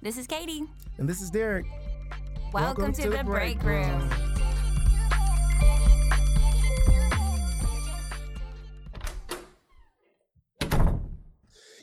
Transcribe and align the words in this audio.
This 0.00 0.16
is 0.16 0.28
Katie. 0.28 0.62
And 0.98 1.08
this 1.08 1.20
is 1.20 1.28
Derrick. 1.28 1.66
Welcome, 2.52 2.92
to, 2.92 3.10
the, 3.10 3.24
break 3.24 3.60
room. 3.64 4.08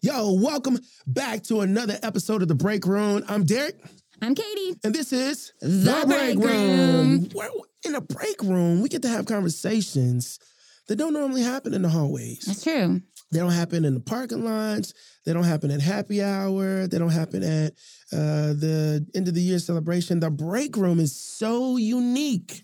Yo, 0.02 0.34
welcome 0.34 0.78
back 1.08 1.44
to 1.44 1.60
another 1.62 1.98
episode 2.04 2.42
of 2.42 2.48
the 2.48 2.56
Break 2.56 2.86
Room. 2.86 3.24
I'm 3.28 3.44
Derrick, 3.44 3.76
I'm 4.22 4.34
Katie. 4.34 4.80
and 4.84 4.94
this 4.96 5.12
is 5.12 5.52
The 5.62 6.04
Break 6.08 6.38
Room. 6.38 7.28
Where 7.34 7.50
in 7.84 7.94
the 7.94 8.02
break 8.02 8.42
room, 8.44 8.82
we 8.82 8.90
get 8.90 9.02
to 9.02 9.10
have 9.10 9.26
conversations 9.26 10.40
that 10.88 10.96
don't 10.98 11.14
normally 11.14 11.42
happen 11.42 11.74
in 11.74 11.82
the 11.82 11.90
hallways. 11.90 12.42
That's 12.46 12.64
true. 12.64 13.02
They 13.32 13.40
don't 13.40 13.52
happen 13.52 13.86
in 13.86 13.94
the 13.96 14.00
parking 14.00 14.46
lots. 14.46 14.94
They 15.26 15.34
don't 15.34 15.44
happen 15.44 15.72
at 15.72 15.82
happy 15.82 16.22
hour. 16.24 16.88
They 16.88 16.98
don't 17.00 17.10
happen 17.10 17.44
at 17.44 17.74
uh, 18.14 18.54
the 18.54 19.06
end 19.16 19.28
of 19.28 19.34
the 19.34 19.42
year 19.42 19.60
celebration. 19.60 20.20
The 20.20 20.30
break 20.30 20.78
room 20.78 21.00
is 21.00 21.16
so 21.20 21.78
unique 21.78 22.64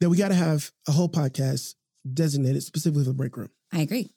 that 0.00 0.08
we 0.08 0.16
got 0.16 0.28
to 0.28 0.34
have 0.34 0.70
a 0.88 0.92
whole 0.92 1.08
podcast 1.08 1.74
designated 2.10 2.62
specifically 2.62 3.04
for 3.04 3.10
the 3.10 3.14
break 3.14 3.36
room. 3.36 3.50
I 3.72 3.80
agree. 3.80 4.12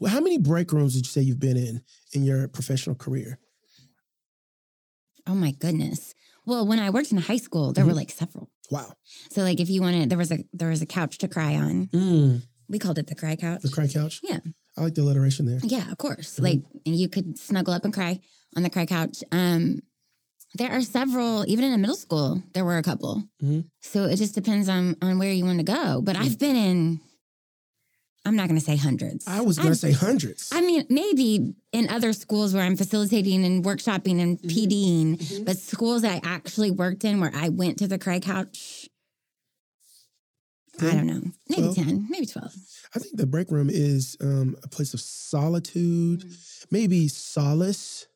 Well, 0.00 0.12
how 0.12 0.20
many 0.20 0.38
break 0.38 0.72
rooms 0.72 0.94
did 0.94 1.06
you 1.06 1.10
say 1.10 1.20
you've 1.22 1.40
been 1.40 1.56
in 1.56 1.82
in 2.12 2.22
your 2.24 2.46
professional 2.48 2.94
career? 2.94 3.38
Oh 5.26 5.34
my 5.34 5.50
goodness. 5.52 6.14
Well, 6.46 6.66
when 6.66 6.78
I 6.78 6.90
worked 6.90 7.12
in 7.12 7.18
high 7.18 7.36
school, 7.36 7.72
there 7.72 7.84
were 7.84 7.92
Mhm. 7.92 7.96
like 7.96 8.10
several. 8.10 8.50
Wow. 8.70 8.92
So 9.30 9.42
like 9.42 9.60
if 9.60 9.68
you 9.68 9.80
wanted 9.82 10.08
there 10.10 10.18
was 10.18 10.30
a 10.30 10.44
there 10.52 10.68
was 10.68 10.80
a 10.82 10.86
couch 10.86 11.18
to 11.18 11.28
cry 11.28 11.56
on. 11.56 11.86
Mm, 11.88 12.42
We 12.68 12.78
called 12.78 12.98
it 12.98 13.06
the 13.06 13.14
cry 13.14 13.36
couch. 13.36 13.62
the 13.62 13.68
cry 13.70 13.86
couch. 13.88 14.20
Yeah. 14.22 14.40
I 14.76 14.82
like 14.82 14.94
the 14.94 15.02
alliteration 15.02 15.46
there. 15.46 15.60
Yeah, 15.62 15.90
of 15.90 15.98
course. 15.98 16.38
Mhm. 16.38 16.42
Like 16.44 16.60
you 16.84 17.08
could 17.08 17.38
snuggle 17.38 17.74
up 17.74 17.84
and 17.84 17.92
cry 17.94 18.20
on 18.56 18.62
the 18.62 18.70
cry 18.70 18.86
couch. 18.86 19.22
Um 19.32 19.80
there 20.54 20.70
are 20.72 20.80
several, 20.82 21.44
even 21.46 21.64
in 21.66 21.72
a 21.74 21.78
middle 21.78 21.94
school, 21.96 22.42
there 22.54 22.64
were 22.64 22.78
a 22.78 22.82
couple. 22.82 23.24
Mhm. 23.42 23.64
So 23.82 24.04
it 24.04 24.16
just 24.16 24.34
depends 24.34 24.68
on 24.68 24.96
on 25.02 25.18
where 25.18 25.32
you 25.32 25.44
want 25.44 25.58
to 25.58 25.64
go. 25.64 26.00
But 26.02 26.16
Mm. 26.16 26.20
I've 26.22 26.38
been 26.38 26.56
in 26.56 27.00
I'm 28.24 28.36
not 28.36 28.48
gonna 28.48 28.60
say 28.60 28.76
hundreds. 28.76 29.26
I 29.26 29.40
was 29.40 29.56
going 29.58 29.70
to 29.70 29.74
say 29.76 29.92
hundreds. 29.92 30.50
I 30.52 30.60
mean, 30.60 30.84
maybe 30.90 31.54
in 31.72 31.88
other 31.88 32.12
schools 32.12 32.52
where 32.52 32.62
I'm 32.62 32.76
facilitating 32.76 33.42
and 33.44 33.64
workshopping 33.64 34.20
and 34.20 34.38
Mhm. 34.42 34.50
PDing, 34.50 35.16
Mhm. 35.16 35.44
but 35.46 35.56
schools 35.56 36.02
that 36.02 36.16
I 36.16 36.20
actually 36.28 36.70
worked 36.70 37.04
in 37.04 37.20
where 37.20 37.34
I 37.34 37.48
went 37.48 37.78
to 37.78 37.86
the 37.88 37.96
cry 37.98 38.20
couch, 38.20 38.88
I 40.80 40.92
don't 40.92 41.06
know, 41.06 41.22
maybe 41.48 41.62
Twelve? 41.62 41.76
10, 41.76 42.06
maybe 42.10 42.26
12. 42.26 42.54
I 42.94 42.98
think 42.98 43.16
the 43.16 43.26
break 43.26 43.50
room 43.50 43.68
is 43.70 44.16
um, 44.20 44.56
a 44.62 44.68
place 44.68 44.94
of 44.94 45.00
solitude, 45.00 46.24
maybe 46.70 47.08
solace, 47.08 48.06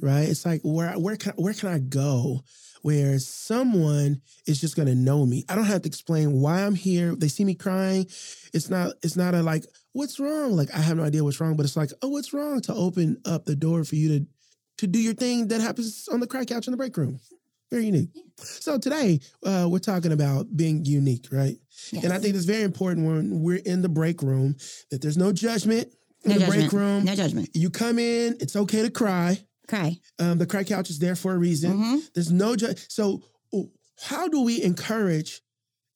right? 0.00 0.28
It's 0.28 0.44
like 0.46 0.60
where 0.62 0.92
where 0.98 1.16
can 1.16 1.32
where 1.36 1.54
can 1.54 1.68
I 1.70 1.78
go 1.78 2.42
where 2.82 3.16
someone 3.20 4.20
is 4.46 4.60
just 4.60 4.74
going 4.76 4.88
to 4.88 4.94
know 4.94 5.24
me? 5.24 5.44
I 5.48 5.54
don't 5.54 5.64
have 5.64 5.82
to 5.82 5.88
explain 5.88 6.40
why 6.40 6.64
I'm 6.64 6.74
here. 6.74 7.14
They 7.14 7.28
see 7.28 7.44
me 7.44 7.54
crying. 7.54 8.06
It's 8.52 8.68
not 8.68 8.92
it's 9.02 9.16
not 9.16 9.34
a 9.34 9.42
like 9.42 9.64
what's 9.92 10.18
wrong? 10.20 10.56
Like 10.56 10.72
I 10.74 10.78
have 10.78 10.96
no 10.96 11.04
idea 11.04 11.24
what's 11.24 11.40
wrong, 11.40 11.56
but 11.56 11.64
it's 11.64 11.76
like 11.76 11.90
oh 12.02 12.08
what's 12.08 12.32
wrong 12.32 12.60
to 12.62 12.74
open 12.74 13.18
up 13.24 13.44
the 13.44 13.56
door 13.56 13.84
for 13.84 13.96
you 13.96 14.18
to 14.18 14.26
to 14.78 14.86
do 14.86 14.98
your 15.00 15.14
thing 15.14 15.48
that 15.48 15.60
happens 15.60 16.08
on 16.12 16.20
the 16.20 16.26
cry 16.26 16.44
couch 16.44 16.66
in 16.66 16.72
the 16.72 16.76
break 16.76 16.96
room. 16.96 17.20
Very 17.72 17.86
unique. 17.86 18.10
So 18.38 18.76
today 18.78 19.18
uh, 19.46 19.66
we're 19.70 19.78
talking 19.78 20.12
about 20.12 20.54
being 20.54 20.84
unique, 20.84 21.28
right? 21.32 21.56
Yes. 21.90 22.04
And 22.04 22.12
I 22.12 22.18
think 22.18 22.34
it's 22.36 22.44
very 22.44 22.64
important 22.64 23.06
when 23.06 23.40
we're 23.40 23.62
in 23.64 23.80
the 23.80 23.88
break 23.88 24.20
room 24.20 24.56
that 24.90 25.00
there's 25.00 25.16
no 25.16 25.32
judgment 25.32 25.88
in 26.24 26.32
no 26.32 26.34
the 26.34 26.40
judgment. 26.40 26.70
break 26.70 26.72
room. 26.78 27.04
No 27.04 27.14
judgment. 27.14 27.48
You 27.54 27.70
come 27.70 27.98
in, 27.98 28.36
it's 28.40 28.56
okay 28.56 28.82
to 28.82 28.90
cry. 28.90 29.38
Cry. 29.68 29.98
Um, 30.18 30.36
the 30.36 30.44
cry 30.44 30.64
couch 30.64 30.90
is 30.90 30.98
there 30.98 31.16
for 31.16 31.32
a 31.32 31.38
reason. 31.38 31.78
Mhm. 31.78 32.12
There's 32.14 32.30
no 32.30 32.56
ju- 32.56 32.74
so 32.88 33.22
how 34.02 34.28
do 34.28 34.42
we 34.42 34.62
encourage 34.62 35.40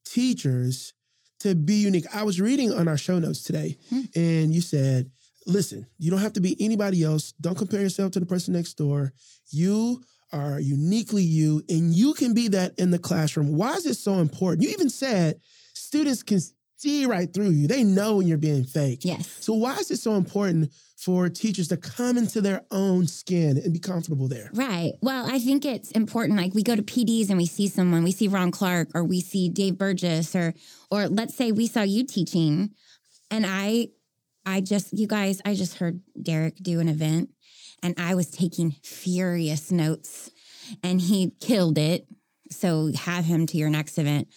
teachers 0.06 0.94
to 1.40 1.54
be 1.54 1.74
unique? 1.74 2.06
I 2.14 2.22
was 2.22 2.40
reading 2.40 2.72
on 2.72 2.88
our 2.88 2.96
show 2.96 3.18
notes 3.18 3.42
today, 3.42 3.76
Hmm. 3.90 4.00
and 4.14 4.54
you 4.54 4.62
said, 4.62 5.10
"Listen, 5.46 5.86
you 5.98 6.10
don't 6.10 6.20
have 6.20 6.32
to 6.34 6.40
be 6.40 6.56
anybody 6.58 7.02
else. 7.02 7.34
Don't 7.38 7.58
compare 7.58 7.82
yourself 7.82 8.12
to 8.12 8.20
the 8.20 8.24
person 8.26 8.54
next 8.54 8.78
door. 8.78 9.12
You 9.50 10.02
are 10.32 10.60
uniquely 10.60 11.22
you, 11.22 11.62
and 11.68 11.94
you 11.94 12.14
can 12.14 12.34
be 12.34 12.48
that 12.48 12.78
in 12.78 12.90
the 12.90 12.98
classroom." 12.98 13.56
Why 13.56 13.74
is 13.74 13.86
it 13.86 13.96
so 13.96 14.14
important? 14.14 14.62
You 14.62 14.70
even 14.70 14.90
said 14.90 15.40
students 15.74 16.22
can 16.22 16.40
see 16.76 17.06
right 17.06 17.32
through 17.32 17.50
you. 17.50 17.66
They 17.66 17.84
know 17.84 18.16
when 18.16 18.28
you're 18.28 18.38
being 18.38 18.64
fake. 18.64 19.00
Yes. 19.02 19.28
So 19.40 19.54
why 19.54 19.76
is 19.76 19.90
it 19.90 19.98
so 19.98 20.14
important 20.14 20.72
for 20.96 21.28
teachers 21.28 21.68
to 21.68 21.76
come 21.76 22.18
into 22.18 22.40
their 22.40 22.64
own 22.70 23.06
skin 23.06 23.56
and 23.58 23.72
be 23.72 23.78
comfortable 23.78 24.28
there? 24.28 24.50
Right. 24.54 24.92
Well, 25.00 25.26
I 25.30 25.38
think 25.38 25.64
it's 25.64 25.90
important. 25.92 26.38
Like 26.38 26.54
we 26.54 26.62
go 26.62 26.76
to 26.76 26.82
PDs 26.82 27.28
and 27.28 27.38
we 27.38 27.46
see 27.46 27.68
someone, 27.68 28.04
we 28.04 28.12
see 28.12 28.28
Ron 28.28 28.50
Clark 28.50 28.90
or 28.94 29.04
we 29.04 29.20
see 29.20 29.48
Dave 29.48 29.78
Burgess 29.78 30.34
or 30.34 30.54
or 30.90 31.08
let's 31.08 31.34
say 31.34 31.52
we 31.52 31.66
saw 31.66 31.82
you 31.82 32.04
teaching 32.04 32.70
and 33.30 33.44
I 33.46 33.88
I 34.44 34.60
just 34.60 34.92
you 34.92 35.06
guys, 35.06 35.40
I 35.44 35.54
just 35.54 35.78
heard 35.78 36.00
Derrick 36.20 36.56
do 36.56 36.80
an 36.80 36.88
event 36.88 37.30
and 37.86 37.94
I 37.98 38.14
was 38.14 38.28
taking 38.30 38.72
furious 38.82 39.70
notes 39.70 40.30
and 40.82 41.00
he 41.00 41.32
killed 41.40 41.78
it. 41.78 42.06
So 42.50 42.90
have 42.94 43.24
him 43.24 43.46
to 43.46 43.56
your 43.56 43.70
next 43.70 43.98
event. 43.98 44.28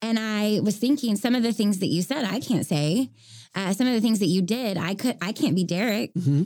And 0.00 0.18
I 0.18 0.60
was 0.62 0.76
thinking 0.76 1.16
some 1.16 1.34
of 1.34 1.42
the 1.42 1.52
things 1.52 1.78
that 1.78 1.86
you 1.88 2.02
said 2.02 2.24
I 2.24 2.40
can't 2.40 2.66
say. 2.66 3.10
Uh, 3.54 3.72
some 3.72 3.86
of 3.86 3.92
the 3.94 4.00
things 4.00 4.18
that 4.20 4.26
you 4.26 4.42
did, 4.42 4.76
I 4.78 4.94
could 4.94 5.16
I 5.20 5.32
can't 5.32 5.54
be 5.56 5.64
Derrick 5.64 6.12
Mm-hmm. 6.14 6.42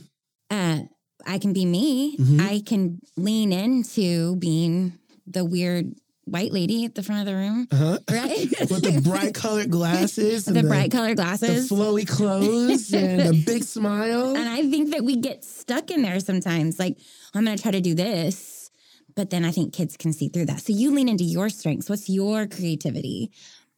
uh, 0.51 0.79
I 1.27 1.39
can 1.39 1.53
be 1.53 1.65
me. 1.65 2.17
Mhm. 2.19 2.41
I 2.41 2.63
can 2.65 3.01
lean 3.17 3.53
into 3.53 4.37
being 4.37 4.93
the 5.27 5.45
weird 5.45 5.95
white 6.27 6.53
lady 6.53 6.85
at 6.85 6.95
the 6.95 7.03
front 7.03 7.21
of 7.21 7.27
the 7.27 7.35
room, 7.35 7.67
Uh-huh. 7.71 7.99
right? 8.11 8.49
With 8.71 8.83
the 8.83 9.01
bright 9.01 9.33
colored 9.35 9.71
glasses, 9.71 10.45
the, 10.45 10.59
and 10.59 10.69
bright 10.69 10.91
colored 10.91 11.17
glasses, 11.17 11.69
the 11.69 11.75
flowy 11.75 12.07
clothes, 12.07 12.93
and 12.93 13.21
the 13.21 13.43
big 13.47 13.63
smile. 13.77 14.37
and 14.37 14.49
I 14.49 14.69
think 14.69 14.91
that 14.91 15.05
we 15.05 15.17
get 15.17 15.45
stuck 15.45 15.91
in 15.91 16.03
there 16.03 16.19
sometimes. 16.21 16.79
Like, 16.79 16.99
I'm 17.35 17.45
going 17.45 17.57
to 17.57 17.63
try 17.63 17.71
to 17.73 17.81
do 17.81 17.95
this, 17.95 18.71
but 19.15 19.31
then 19.31 19.45
I 19.45 19.51
think 19.53 19.73
kids 19.73 19.97
can 19.97 20.13
see 20.13 20.29
through 20.29 20.47
that. 20.47 20.61
So 20.61 20.73
you 20.73 20.93
lean 20.93 21.09
into 21.09 21.25
your 21.25 21.49
strengths. 21.49 21.89
What's 21.89 22.09
your 22.09 22.47
creativity? 22.47 23.31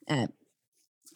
Uh, 0.08 0.26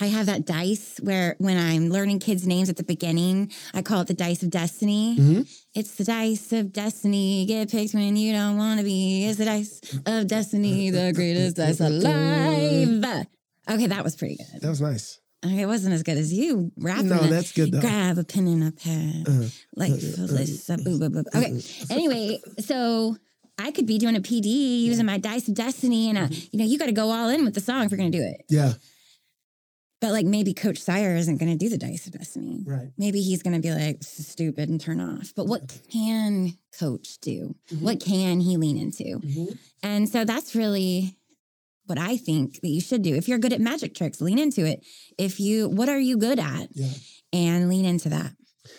I 0.03 0.07
have 0.07 0.27
that 0.27 0.45
dice 0.45 0.99
where 1.01 1.37
when 1.39 1.57
I'm 1.57 1.89
learning 1.89 2.19
kids' 2.19 2.45
names 2.47 2.69
at 2.69 2.77
the 2.77 2.83
beginning, 2.83 3.53
I 3.73 3.83
call 3.83 4.01
it 4.01 4.09
the 4.09 4.15
dice 4.15 4.43
of 4.43 4.51
destiny. 4.51 5.17
Mhm. 5.19 5.49
It's 5.75 5.95
the 5.95 6.05
dice 6.05 6.53
of 6.53 6.73
destiny. 6.73 7.47
Get 7.47 7.71
picked 7.71 7.95
when 7.95 8.17
you 8.17 8.33
don't 8.33 8.57
want 8.57 8.81
to 8.81 8.85
be. 8.85 9.25
It's 9.27 9.39
the 9.39 9.45
dice 9.45 9.81
of 10.05 10.27
destiny, 10.27 10.91
the 10.91 11.13
greatest 11.19 11.57
dice 11.57 11.81
alive. 11.81 13.27
Okay, 13.71 13.87
that 13.87 14.03
was 14.03 14.17
pretty 14.17 14.37
good. 14.37 14.61
That 14.61 14.71
was 14.71 14.81
nice. 14.81 15.21
Okay, 15.45 15.61
it 15.63 15.67
wasn't 15.67 15.95
as 15.95 16.03
good 16.03 16.19
as 16.19 16.33
you 16.33 16.73
rapping. 16.77 17.09
No, 17.09 17.19
that's 17.29 17.53
good 17.53 17.73
though. 17.73 17.81
Grab 17.81 18.19
a 18.19 18.25
pen 18.25 18.47
and 18.49 18.65
a 18.65 18.73
pad. 18.73 19.29
Uh, 19.29 19.49
Like, 19.77 19.93
uh, 19.93 20.73
uh, 20.73 20.77
boo, 20.85 20.99
boo, 20.99 21.11
boo. 21.11 21.25
okay. 21.35 21.61
Anyway, 21.91 22.41
so 22.61 23.17
I 23.59 23.71
could 23.71 23.87
be 23.87 23.99
doing 23.99 24.17
a 24.17 24.21
PD 24.21 24.83
using 24.83 25.07
my 25.07 25.19
dice 25.19 25.47
of 25.49 25.55
destiny, 25.55 26.09
and 26.11 26.19
uh, 26.19 26.23
Mm-hmm. 26.29 26.47
you 26.53 26.59
know, 26.59 26.65
you 26.65 26.79
got 26.79 26.87
to 26.87 26.93
go 26.93 27.11
all 27.11 27.29
in 27.29 27.45
with 27.45 27.55
the 27.55 27.61
song 27.61 27.85
if 27.85 27.91
you're 27.91 27.99
going 27.99 28.13
to 28.13 28.19
do 28.19 28.25
it. 28.25 28.45
yeah, 28.49 28.75
But 30.03 30.11
like, 30.11 30.27
maybe 30.27 30.53
Coach 30.53 30.79
Sire 30.79 31.15
isn't 31.17 31.39
going 31.39 31.53
to 31.53 31.57
do 31.57 31.71
the 31.71 31.79
dice 31.79 32.07
of 32.09 32.13
destiny. 32.13 32.65
right. 32.67 32.89
Maybe 32.99 33.23
he's 33.23 33.43
going 33.43 33.55
to 33.55 33.63
be 33.63 33.71
like 33.73 34.03
stupid 34.03 34.69
and 34.69 34.81
turn 34.81 35.01
off. 35.01 35.33
But 35.35 35.47
what 35.47 35.63
can 35.91 36.59
Coach 36.79 37.19
do? 37.23 37.55
Mhm. 37.71 37.81
What 37.83 38.01
can 38.01 38.41
he 38.41 38.57
lean 38.57 38.77
into? 38.77 39.21
Mhm. 39.21 39.57
And 39.83 40.09
so 40.09 40.25
that's 40.25 40.55
really 40.57 41.17
what 41.87 41.99
I 41.99 42.17
think 42.17 42.61
that 42.63 42.69
you 42.69 42.81
should 42.81 43.03
do. 43.03 43.15
If 43.15 43.29
you're 43.29 43.39
good 43.39 43.53
at 43.53 43.61
magic 43.61 43.95
tricks, 43.95 44.21
lean 44.21 44.39
into 44.41 44.65
it. 44.67 44.85
If 45.19 45.39
you, 45.39 45.69
what 45.69 45.89
are 45.89 46.01
you 46.01 46.17
good 46.17 46.39
at? 46.41 46.69
Yeah. 46.75 46.93
And 47.33 47.69
lean 47.69 47.85
into 47.85 48.09
that. 48.09 48.35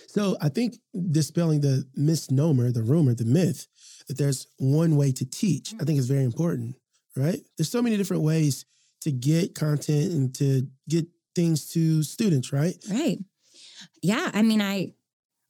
So 0.07 0.35
I 0.41 0.49
think 0.49 0.77
dispelling 1.11 1.61
the 1.61 1.85
misnomer, 1.95 2.71
the 2.71 2.83
rumor, 2.83 3.13
the 3.15 3.25
myth 3.25 3.67
that 4.09 4.17
there's 4.17 4.47
one 4.57 4.97
way 4.97 5.13
to 5.13 5.25
teach, 5.25 5.73
I 5.79 5.85
think 5.85 5.99
is 5.99 6.07
very 6.07 6.23
important, 6.25 6.75
right? 7.15 7.39
There's 7.57 7.69
so 7.71 7.81
many 7.81 7.95
different 7.97 8.23
ways 8.23 8.65
to 9.01 9.11
get 9.11 9.53
content 9.53 10.13
and 10.13 10.33
to 10.35 10.65
get 10.87 11.05
things 11.35 11.69
to 11.71 12.03
students, 12.03 12.53
right? 12.53 12.75
Right. 12.89 13.19
Yeah. 14.01 14.31
I 14.33 14.41
mean, 14.41 14.61
I 14.61 14.93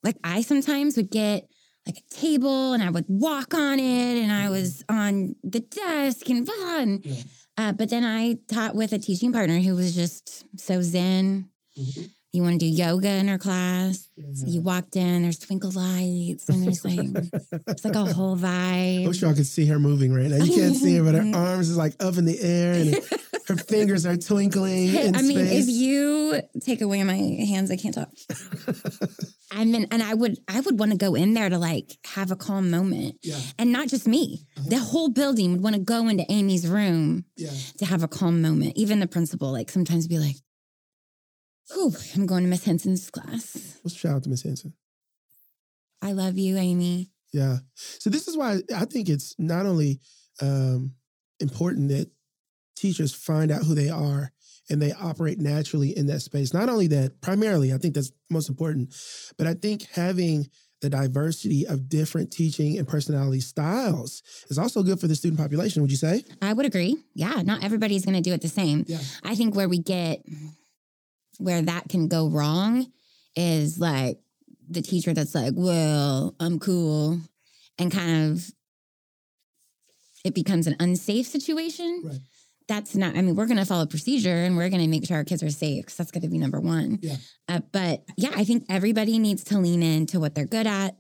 like 0.04 0.18
I 0.24 0.42
sometimes 0.42 0.98
would 0.98 1.12
get 1.12 1.48
like 1.86 1.98
a 1.98 2.16
table 2.16 2.74
and 2.74 2.82
I 2.82 2.90
would 2.90 3.06
walk 3.08 3.54
on 3.54 3.80
it 3.80 4.22
and 4.22 4.32
I 4.32 4.50
was 4.50 4.84
on 4.88 5.36
the 5.44 5.60
desk 5.60 6.30
and 6.30 6.48
fun. 6.48 7.02
Yeah. 7.04 7.24
Uh, 7.58 7.72
but 7.72 7.90
then 7.90 8.04
I 8.04 8.38
taught 8.48 8.76
with 8.76 8.94
a 8.94 9.00
teaching 9.00 9.32
partner 9.32 9.60
who 9.60 9.76
was 9.76 9.94
just 9.96 10.46
so 10.60 10.82
zen. 10.82 11.50
Mm-hmm. 11.78 12.04
You 12.34 12.42
want 12.42 12.60
to 12.60 12.66
do 12.66 12.72
yoga 12.72 13.10
in 13.10 13.28
her 13.28 13.38
class. 13.38 14.10
So 14.34 14.48
you 14.48 14.62
walked 14.62 14.96
in, 14.96 15.22
there's 15.22 15.38
twinkle 15.38 15.70
lights, 15.70 16.50
and 16.50 16.64
there's 16.64 16.84
like 16.84 17.00
it's 17.68 17.86
like 17.86 17.94
a 17.96 18.06
whole 18.06 18.36
vibe. 18.36 19.06
I 19.06 19.08
wish 19.08 19.22
y'all 19.22 19.36
could 19.36 19.46
see 19.46 19.68
her 19.68 19.78
moving 19.78 20.12
right 20.12 20.26
now. 20.32 20.44
You 20.44 20.56
can't 20.62 20.76
see 20.76 20.96
her, 20.98 21.04
but 21.04 21.14
her 21.14 21.32
arms 21.36 21.70
is 21.70 21.78
like 21.78 21.94
up 22.00 22.18
in 22.18 22.26
the 22.26 22.40
air 22.42 22.74
and 22.74 22.96
her 23.48 23.56
fingers 23.56 24.06
are 24.08 24.18
twinkling 24.18 25.16
I 25.16 25.22
mean, 25.22 25.40
if 25.40 25.68
you 25.68 26.42
take 26.62 26.82
away 26.82 27.04
my 27.04 27.16
hands, 27.16 27.70
I 27.70 27.76
can't 27.76 27.94
talk. 27.94 28.10
I 29.52 29.66
mean, 29.66 29.86
and 29.92 30.02
I 30.02 30.16
would 30.16 30.40
I 30.48 30.60
would 30.62 30.80
want 30.80 30.92
to 30.92 30.98
go 30.98 31.14
in 31.14 31.36
there 31.36 31.50
to 31.50 31.60
like 31.60 31.98
have 32.16 32.32
a 32.32 32.36
calm 32.36 32.72
moment. 32.72 33.18
Yeah. 33.22 33.38
And 33.60 33.72
not 33.72 33.88
just 33.88 34.08
me. 34.08 34.48
Uh-huh. 34.58 34.70
The 34.70 34.80
whole 34.80 35.10
building 35.10 35.52
would 35.52 35.62
want 35.62 35.76
to 35.76 35.82
go 35.82 36.08
into 36.08 36.26
Amy's 36.32 36.68
room 36.68 37.26
Yeah. 37.38 37.52
to 37.78 37.86
have 37.86 38.02
a 38.02 38.08
calm 38.08 38.42
moment. 38.42 38.74
Even 38.76 39.00
the 39.00 39.08
principal, 39.08 39.52
like 39.52 39.70
sometimes 39.70 40.08
be 40.08 40.18
like, 40.18 40.38
Oh, 41.72 41.96
I'm 42.16 42.26
going 42.26 42.44
to 42.44 42.50
Miss 42.50 42.66
Henson's 42.66 43.10
class. 43.10 43.80
Let's 43.84 43.96
shout 43.96 44.16
out 44.16 44.24
to 44.24 44.30
Miss 44.30 44.44
Henson. 44.44 44.74
I 46.02 46.12
love 46.12 46.38
you, 46.38 46.58
Amy. 46.58 47.12
Yeah. 47.32 47.58
So 47.76 48.10
this 48.10 48.28
is 48.28 48.38
why 48.38 48.60
I 48.76 48.86
think 48.86 49.10
it's 49.10 49.36
not 49.40 49.66
only 49.66 50.00
um, 50.42 50.94
important 51.40 51.90
that 51.90 52.10
teachers 52.76 53.14
find 53.14 53.52
out 53.52 53.64
who 53.64 53.74
they 53.74 53.90
are 53.90 54.32
and 54.70 54.82
they 54.82 54.92
operate 54.94 55.40
naturally 55.40 55.98
in 55.98 56.08
that 56.08 56.22
space. 56.22 56.54
Not 56.54 56.70
only 56.70 56.88
that, 56.88 57.22
primarily, 57.22 57.74
I 57.74 57.78
think 57.78 57.96
that's 57.96 58.12
most 58.30 58.50
important, 58.50 58.94
but 59.38 59.48
I 59.48 59.54
think 59.54 59.88
having 59.94 60.50
the 60.82 60.90
diversity 60.90 61.66
of 61.66 61.88
different 61.88 62.32
teaching 62.32 62.78
and 62.78 62.86
personality 62.88 63.40
styles 63.40 64.22
is 64.50 64.58
also 64.58 64.84
good 64.84 65.00
for 65.00 65.08
the 65.08 65.16
student 65.16 65.40
population, 65.40 65.82
would 65.82 65.92
you 65.92 65.98
say? 65.98 66.24
I 66.42 66.52
would 66.52 66.66
agree. 66.66 66.98
Yeah, 67.16 67.42
not 67.42 67.64
everybody's 67.64 68.04
going 68.04 68.16
to 68.16 68.22
do 68.22 68.34
it 68.34 68.42
the 68.42 68.50
same. 68.50 68.84
Yeah. 68.88 69.00
I 69.24 69.36
think 69.36 69.56
where 69.56 69.70
we 69.70 69.80
get 69.80 70.26
where 71.40 71.62
that 71.62 71.90
can 71.90 72.08
go 72.08 72.30
wrong 72.30 72.88
is 73.36 73.80
like 73.80 74.20
the 74.70 74.82
teacher 74.82 75.14
that's 75.14 75.36
like, 75.36 75.54
well, 75.56 76.36
I'm 76.40 76.60
cool, 76.60 77.20
and 77.78 77.92
kind 77.92 78.32
of 78.32 78.52
it 80.24 80.34
becomes 80.34 80.68
an 80.68 80.76
unsafe 80.80 81.28
situation. 81.28 82.04
Right. 82.06 82.20
That's 82.70 82.96
not, 82.96 83.18
I 83.18 83.22
mean, 83.22 83.36
we're 83.36 83.46
going 83.46 83.58
to 83.58 83.66
follow 83.66 83.86
procedure 83.86 84.30
and 84.34 84.56
we're 84.56 84.70
going 84.70 84.82
to 84.82 84.88
make 84.88 85.06
sure 85.06 85.18
our 85.18 85.26
kids 85.26 85.44
are 85.44 85.50
safe 85.50 85.84
because 85.84 85.98
that's 85.98 86.12
going 86.12 86.22
to 86.22 86.30
be 86.30 86.38
number 86.38 86.62
one. 86.62 87.00
Yeah. 87.02 87.18
Uh, 87.50 87.60
but 87.74 88.06
yeah, 88.16 88.32
I 88.34 88.46
think 88.46 88.66
everybody 88.70 89.20
needs 89.20 89.44
to 89.46 89.60
lean 89.60 89.84
into 89.84 90.22
what 90.22 90.34
they're 90.34 90.46
good 90.46 90.66
at 90.66 90.96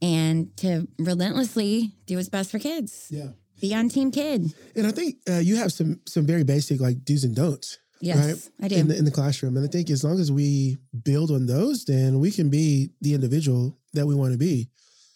and 0.00 0.56
to 0.58 0.88
relentlessly 0.98 1.92
do 2.06 2.16
what's 2.16 2.30
best 2.30 2.50
for 2.50 2.58
kids. 2.58 3.08
Yeah. 3.10 3.28
Be 3.60 3.74
on 3.74 3.90
team 3.90 4.10
kid. 4.10 4.54
And 4.74 4.86
I 4.86 4.90
think 4.90 5.16
uh, 5.28 5.38
you 5.38 5.56
have 5.56 5.70
some 5.72 6.00
some 6.06 6.26
very 6.26 6.44
basic 6.44 6.80
like 6.80 7.04
do's 7.04 7.24
and 7.24 7.36
don'ts. 7.36 7.78
Yes, 8.02 8.50
I 8.60 8.68
do. 8.68 8.74
in 8.76 8.88
the 8.88 8.96
in 8.98 9.04
the 9.04 9.10
classroom. 9.10 9.56
And 9.56 9.64
I 9.64 9.68
think 9.68 9.88
as 9.90 10.02
long 10.02 10.18
as 10.18 10.30
we 10.32 10.76
build 11.04 11.30
on 11.30 11.46
those, 11.46 11.84
then 11.84 12.18
we 12.18 12.30
can 12.32 12.50
be 12.50 12.90
the 13.00 13.14
individual 13.14 13.78
that 13.94 14.06
we 14.06 14.14
want 14.14 14.32
to 14.32 14.38
be. 14.38 14.68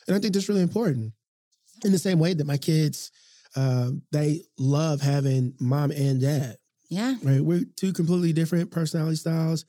And 0.06 0.16
I 0.16 0.20
think 0.20 0.34
that's 0.34 0.48
really 0.48 0.62
important. 0.62 1.12
In 1.84 1.90
the 1.92 1.98
same 1.98 2.18
way 2.20 2.32
that 2.32 2.46
my 2.46 2.56
kids, 2.56 3.10
uh, 3.56 3.90
they 4.12 4.42
love 4.58 5.00
having 5.00 5.54
mom 5.60 5.90
and 5.90 6.20
dad. 6.20 6.56
yeah. 6.88 7.16
Right, 7.22 7.40
we're 7.40 7.64
two 7.76 7.92
completely 7.92 8.32
different 8.32 8.70
personality 8.70 9.16
styles. 9.16 9.64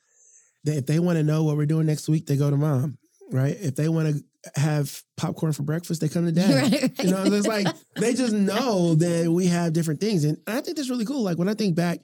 That 0.64 0.78
if 0.78 0.86
they 0.86 1.00
want 1.00 1.18
to 1.18 1.24
know 1.24 1.44
what 1.44 1.58
we're 1.58 1.66
doing 1.66 1.88
next 1.88 2.08
week, 2.08 2.28
they 2.28 2.38
go 2.38 2.50
to 2.52 2.58
mom. 2.58 2.98
Right, 3.32 3.58
if 3.60 3.76
they 3.76 3.90
want 3.90 4.16
to 4.16 4.60
have 4.62 5.04
popcorn 5.18 5.52
for 5.54 5.64
breakfast, 5.64 6.00
they 6.02 6.08
come 6.08 6.26
to 6.26 6.32
dad. 6.42 6.72
right, 6.72 6.82
right. 6.82 7.04
You 7.04 7.12
know, 7.12 7.24
it's 7.26 7.48
like 7.48 7.68
they 7.96 8.14
just 8.14 8.34
know 8.34 8.94
that 8.96 9.30
we 9.30 9.48
have 9.48 9.74
different 9.74 10.00
things, 10.00 10.24
and 10.24 10.38
I 10.46 10.62
think 10.62 10.78
that's 10.78 10.90
really 10.90 11.06
cool. 11.06 11.24
Like 11.24 11.38
when 11.40 11.50
I 11.50 11.56
think 11.56 11.76
back 11.76 12.00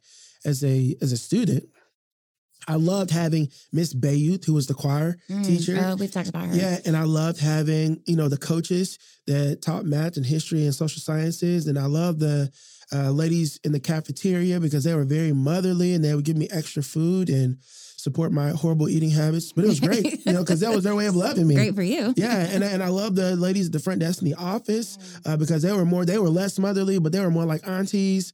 as 0.45 0.63
a 0.63 0.95
as 1.01 1.11
a 1.11 1.17
student, 1.17 1.65
I 2.67 2.75
loved 2.75 3.11
having 3.11 3.49
Miss 3.73 3.93
Bayouth, 3.93 4.45
who 4.45 4.53
was 4.53 4.67
the 4.67 4.73
choir 4.73 5.17
Mm, 5.29 5.45
teacher. 5.45 5.75
Oh, 5.77 5.95
we've 5.97 6.11
talked 6.11 6.29
about 6.29 6.45
her. 6.47 6.55
Yeah, 6.55 6.77
and 6.85 6.95
I 6.95 7.03
loved 7.03 7.39
having 7.39 8.01
you 8.05 8.15
know 8.15 8.29
the 8.29 8.37
coaches 8.37 8.97
that 9.27 9.61
taught 9.61 9.85
math 9.85 10.15
and 10.17 10.25
history 10.25 10.63
and 10.63 10.73
social 10.73 11.01
sciences, 11.01 11.67
and 11.67 11.77
I 11.77 11.85
loved 11.85 12.19
the 12.19 12.51
uh, 12.93 13.09
ladies 13.11 13.59
in 13.63 13.71
the 13.71 13.79
cafeteria 13.79 14.59
because 14.59 14.83
they 14.83 14.93
were 14.95 15.03
very 15.05 15.33
motherly 15.33 15.93
and 15.93 16.03
they 16.03 16.13
would 16.15 16.25
give 16.25 16.37
me 16.37 16.47
extra 16.51 16.83
food 16.83 17.29
and 17.29 17.57
support 17.63 18.31
my 18.33 18.49
horrible 18.49 18.89
eating 18.89 19.09
habits. 19.09 19.53
But 19.53 19.63
it 19.63 19.69
was 19.69 19.79
great, 19.79 20.25
you 20.25 20.33
know, 20.33 20.41
because 20.41 20.59
that 20.59 20.71
was 20.73 20.83
their 20.83 20.93
way 20.95 21.05
of 21.07 21.15
loving 21.15 21.47
me. 21.47 21.55
Great 21.63 21.73
for 21.75 21.81
you. 21.81 22.13
Yeah, 22.17 22.37
and 22.51 22.61
I- 22.63 22.67
and 22.67 22.83
I 22.83 22.89
love 22.89 23.15
the 23.15 23.35
ladies 23.37 23.67
at 23.67 23.71
the 23.71 23.79
front 23.79 23.99
desk 24.01 24.21
in 24.21 24.27
the 24.29 24.35
office 24.35 24.97
uh, 25.25 25.37
because 25.37 25.61
they 25.63 25.71
were 25.71 25.85
more 25.85 26.05
they 26.05 26.17
were 26.19 26.29
less 26.29 26.59
motherly, 26.59 26.99
but 26.99 27.11
they 27.13 27.19
were 27.21 27.31
more 27.31 27.45
like 27.45 27.65
aunties. 27.67 28.31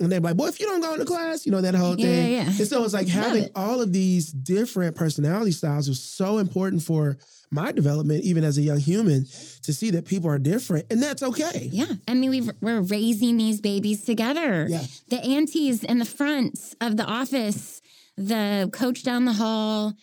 And 0.00 0.10
they're 0.10 0.20
like, 0.20 0.36
boy, 0.36 0.48
if 0.48 0.58
you 0.58 0.66
don't 0.66 0.80
go 0.80 0.94
into 0.94 1.04
class, 1.04 1.44
you 1.44 1.52
know, 1.52 1.60
that 1.60 1.74
whole 1.74 1.94
Yeah, 1.98 2.06
thing. 2.06 2.32
yeah, 2.32 2.38
yeah. 2.38 2.46
And 2.46 2.66
so 2.66 2.82
it's 2.84 2.94
like 2.94 3.06
having 3.08 3.44
it. 3.44 3.52
all 3.54 3.80
of 3.82 3.92
these 3.92 4.32
different 4.32 4.96
personality 4.96 5.52
styles 5.52 5.88
was 5.88 6.02
so 6.02 6.38
important 6.38 6.82
for 6.82 7.18
my 7.50 7.70
development, 7.72 8.24
even 8.24 8.42
as 8.44 8.56
a 8.58 8.62
young 8.62 8.78
human, 8.78 9.26
to 9.62 9.72
see 9.74 9.90
that 9.90 10.06
people 10.06 10.30
are 10.30 10.38
different. 10.38 10.86
And 10.90 11.02
that's 11.02 11.22
okay. 11.22 11.68
Yeah. 11.72 11.86
I 12.08 12.14
mean, 12.14 12.30
we've, 12.30 12.50
we're 12.60 12.80
raising 12.80 13.36
these 13.36 13.60
babies 13.60 14.04
together. 14.04 14.66
Yeah. 14.68 14.84
The 15.08 15.18
aunties 15.22 15.84
in 15.84 15.98
the 15.98 16.04
front 16.04 16.58
of 16.80 16.96
the 16.96 17.04
office, 17.04 17.82
the 18.16 18.70
coach 18.72 19.02
down 19.02 19.24
the 19.26 19.32
hall. 19.34 19.94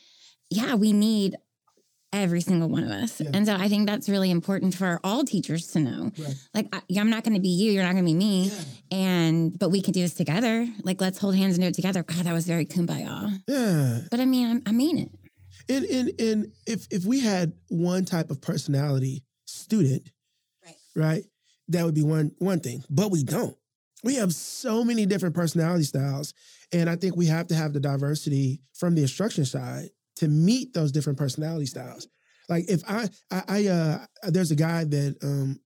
Yeah, 0.50 0.76
we 0.76 0.94
need 0.94 1.36
every 2.14 2.42
single 2.42 2.70
one 2.70 2.84
of 2.84 2.90
us. 2.90 3.20
Yeah. 3.20 3.32
And 3.34 3.46
so 3.46 3.56
I 3.56 3.68
think 3.68 3.88
that's 3.88 4.08
really 4.08 4.32
important 4.32 4.76
for 4.76 5.00
all 5.04 5.24
teachers 5.24 5.68
to 5.68 5.80
know. 5.80 6.12
Right. 6.18 6.36
Like, 6.54 6.68
I, 6.74 6.82
I'm 7.00 7.10
not 7.10 7.24
going 7.24 7.36
to 7.36 7.42
be 7.42 7.50
you, 7.50 7.72
you're 7.72 7.84
not 7.84 7.94
going 7.94 8.06
to 8.06 8.10
be 8.10 8.16
me. 8.16 8.52
And, 8.92 9.58
but 9.58 9.70
we 9.70 9.82
can 9.82 9.94
do 9.94 10.02
this 10.02 10.14
together. 10.14 10.68
Like, 10.84 11.02
let's 11.02 11.20
hold 11.20 11.36
hands 11.36 11.56
and 11.56 11.64
do 11.64 11.68
it 11.68 11.76
together. 11.76 12.04
God, 12.04 12.26
that 12.26 12.34
was 12.34 12.48
very 12.48 12.66
kumbaya. 12.66 13.42
Yeah. 13.48 14.00
But 14.10 14.20
I 14.20 14.26
mean, 14.26 14.64
I, 14.66 14.70
I 14.70 14.72
mean 14.74 14.98
it. 14.98 15.12
And 15.70 15.84
and 15.86 16.22
and 16.22 16.52
if 16.66 16.88
if 16.92 17.04
we 17.04 17.20
had 17.20 17.52
one 17.68 18.06
type 18.06 18.32
of 18.32 18.40
personality 18.40 19.26
student, 19.46 20.10
Right. 20.66 20.76
right, 20.96 21.24
that 21.68 21.84
would 21.84 21.94
be 21.96 22.04
one 22.04 22.32
one 22.38 22.62
thing. 22.62 22.84
But 22.90 23.12
we 23.12 23.24
don't. 23.24 23.58
We 24.02 24.16
have 24.16 24.34
so 24.34 24.86
many 24.86 25.06
different 25.06 25.36
personality 25.36 25.84
styles, 25.84 26.34
and 26.72 26.90
I 26.90 26.96
think 26.96 27.18
we 27.18 27.26
have 27.26 27.48
to 27.48 27.56
have 27.56 27.74
the 27.74 27.82
diversity 27.82 28.62
from 28.76 28.96
the 28.96 29.02
instruction 29.02 29.44
side 29.44 29.90
to 30.18 30.28
meet 30.28 30.74
those 30.74 30.92
different 30.92 31.18
personality 31.18 31.66
styles. 31.66 32.08
Like 32.50 32.66
if 32.70 32.84
I 32.88 33.10
I, 33.32 33.44
I 33.48 33.68
uh 33.68 34.06
there's 34.30 34.52
a 34.52 34.56
guy 34.56 34.84
that 34.86 35.18
um 35.24 35.60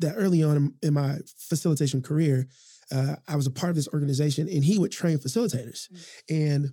that 0.00 0.14
early 0.16 0.42
on 0.42 0.74
in, 0.82 0.94
my 0.94 1.18
facilitation 1.36 2.00
career, 2.02 2.46
uh, 2.92 3.16
I 3.26 3.34
was 3.34 3.48
a 3.48 3.50
part 3.50 3.70
of 3.70 3.76
this 3.76 3.88
organization, 3.88 4.48
and 4.48 4.64
he 4.64 4.78
would 4.78 4.92
train 4.92 5.18
facilitators, 5.18 5.88
and 6.30 6.72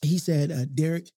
he 0.00 0.16
said, 0.16 0.50
uh, 0.50 0.64
Derrick, 0.72 1.10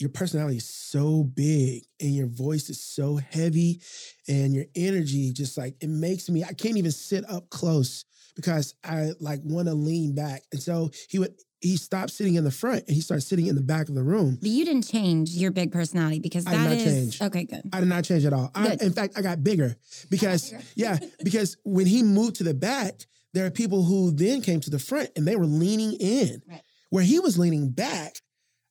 your 0.00 0.10
personality 0.10 0.56
is 0.56 0.68
so 0.68 1.22
big 1.22 1.84
and 2.00 2.14
your 2.14 2.26
voice 2.26 2.68
is 2.68 2.82
so 2.82 3.16
heavy 3.16 3.80
and 4.26 4.52
your 4.52 4.64
energy 4.74 5.32
just 5.32 5.56
like 5.56 5.76
it 5.80 5.88
makes 5.88 6.28
me 6.28 6.42
I 6.42 6.52
can't 6.52 6.76
even 6.76 6.90
sit 6.90 7.28
up 7.30 7.48
close 7.50 8.04
because 8.34 8.74
I 8.82 9.12
like 9.20 9.40
want 9.44 9.68
to 9.68 9.74
lean 9.74 10.14
back. 10.14 10.42
And 10.52 10.60
so 10.60 10.90
he 11.08 11.18
would 11.18 11.34
he 11.64 11.76
stopped 11.78 12.10
sitting 12.10 12.34
in 12.34 12.44
the 12.44 12.50
front 12.50 12.84
and 12.86 12.94
he 12.94 13.00
started 13.00 13.22
sitting 13.22 13.46
in 13.46 13.54
the 13.54 13.62
back 13.62 13.88
of 13.88 13.94
the 13.94 14.02
room. 14.02 14.36
But 14.40 14.50
you 14.50 14.64
didn't 14.64 14.86
change 14.86 15.30
your 15.30 15.50
big 15.50 15.72
personality 15.72 16.20
because 16.20 16.46
I 16.46 16.50
did 16.50 16.58
not 16.58 16.72
is 16.72 16.84
change. 16.84 17.22
okay. 17.22 17.44
Good. 17.44 17.62
I 17.72 17.80
did 17.80 17.88
not 17.88 18.04
change 18.04 18.26
at 18.26 18.32
all. 18.32 18.50
I, 18.54 18.76
in 18.80 18.92
fact, 18.92 19.14
I 19.16 19.22
got 19.22 19.42
bigger 19.42 19.76
because 20.10 20.50
bigger. 20.50 20.62
yeah, 20.74 20.98
because 21.22 21.56
when 21.64 21.86
he 21.86 22.02
moved 22.02 22.36
to 22.36 22.44
the 22.44 22.54
back, 22.54 23.06
there 23.32 23.46
are 23.46 23.50
people 23.50 23.82
who 23.82 24.10
then 24.10 24.42
came 24.42 24.60
to 24.60 24.70
the 24.70 24.78
front 24.78 25.10
and 25.16 25.26
they 25.26 25.36
were 25.36 25.46
leaning 25.46 25.94
in. 25.94 26.42
Right. 26.48 26.60
Where 26.90 27.02
he 27.02 27.18
was 27.18 27.38
leaning 27.38 27.70
back, 27.70 28.20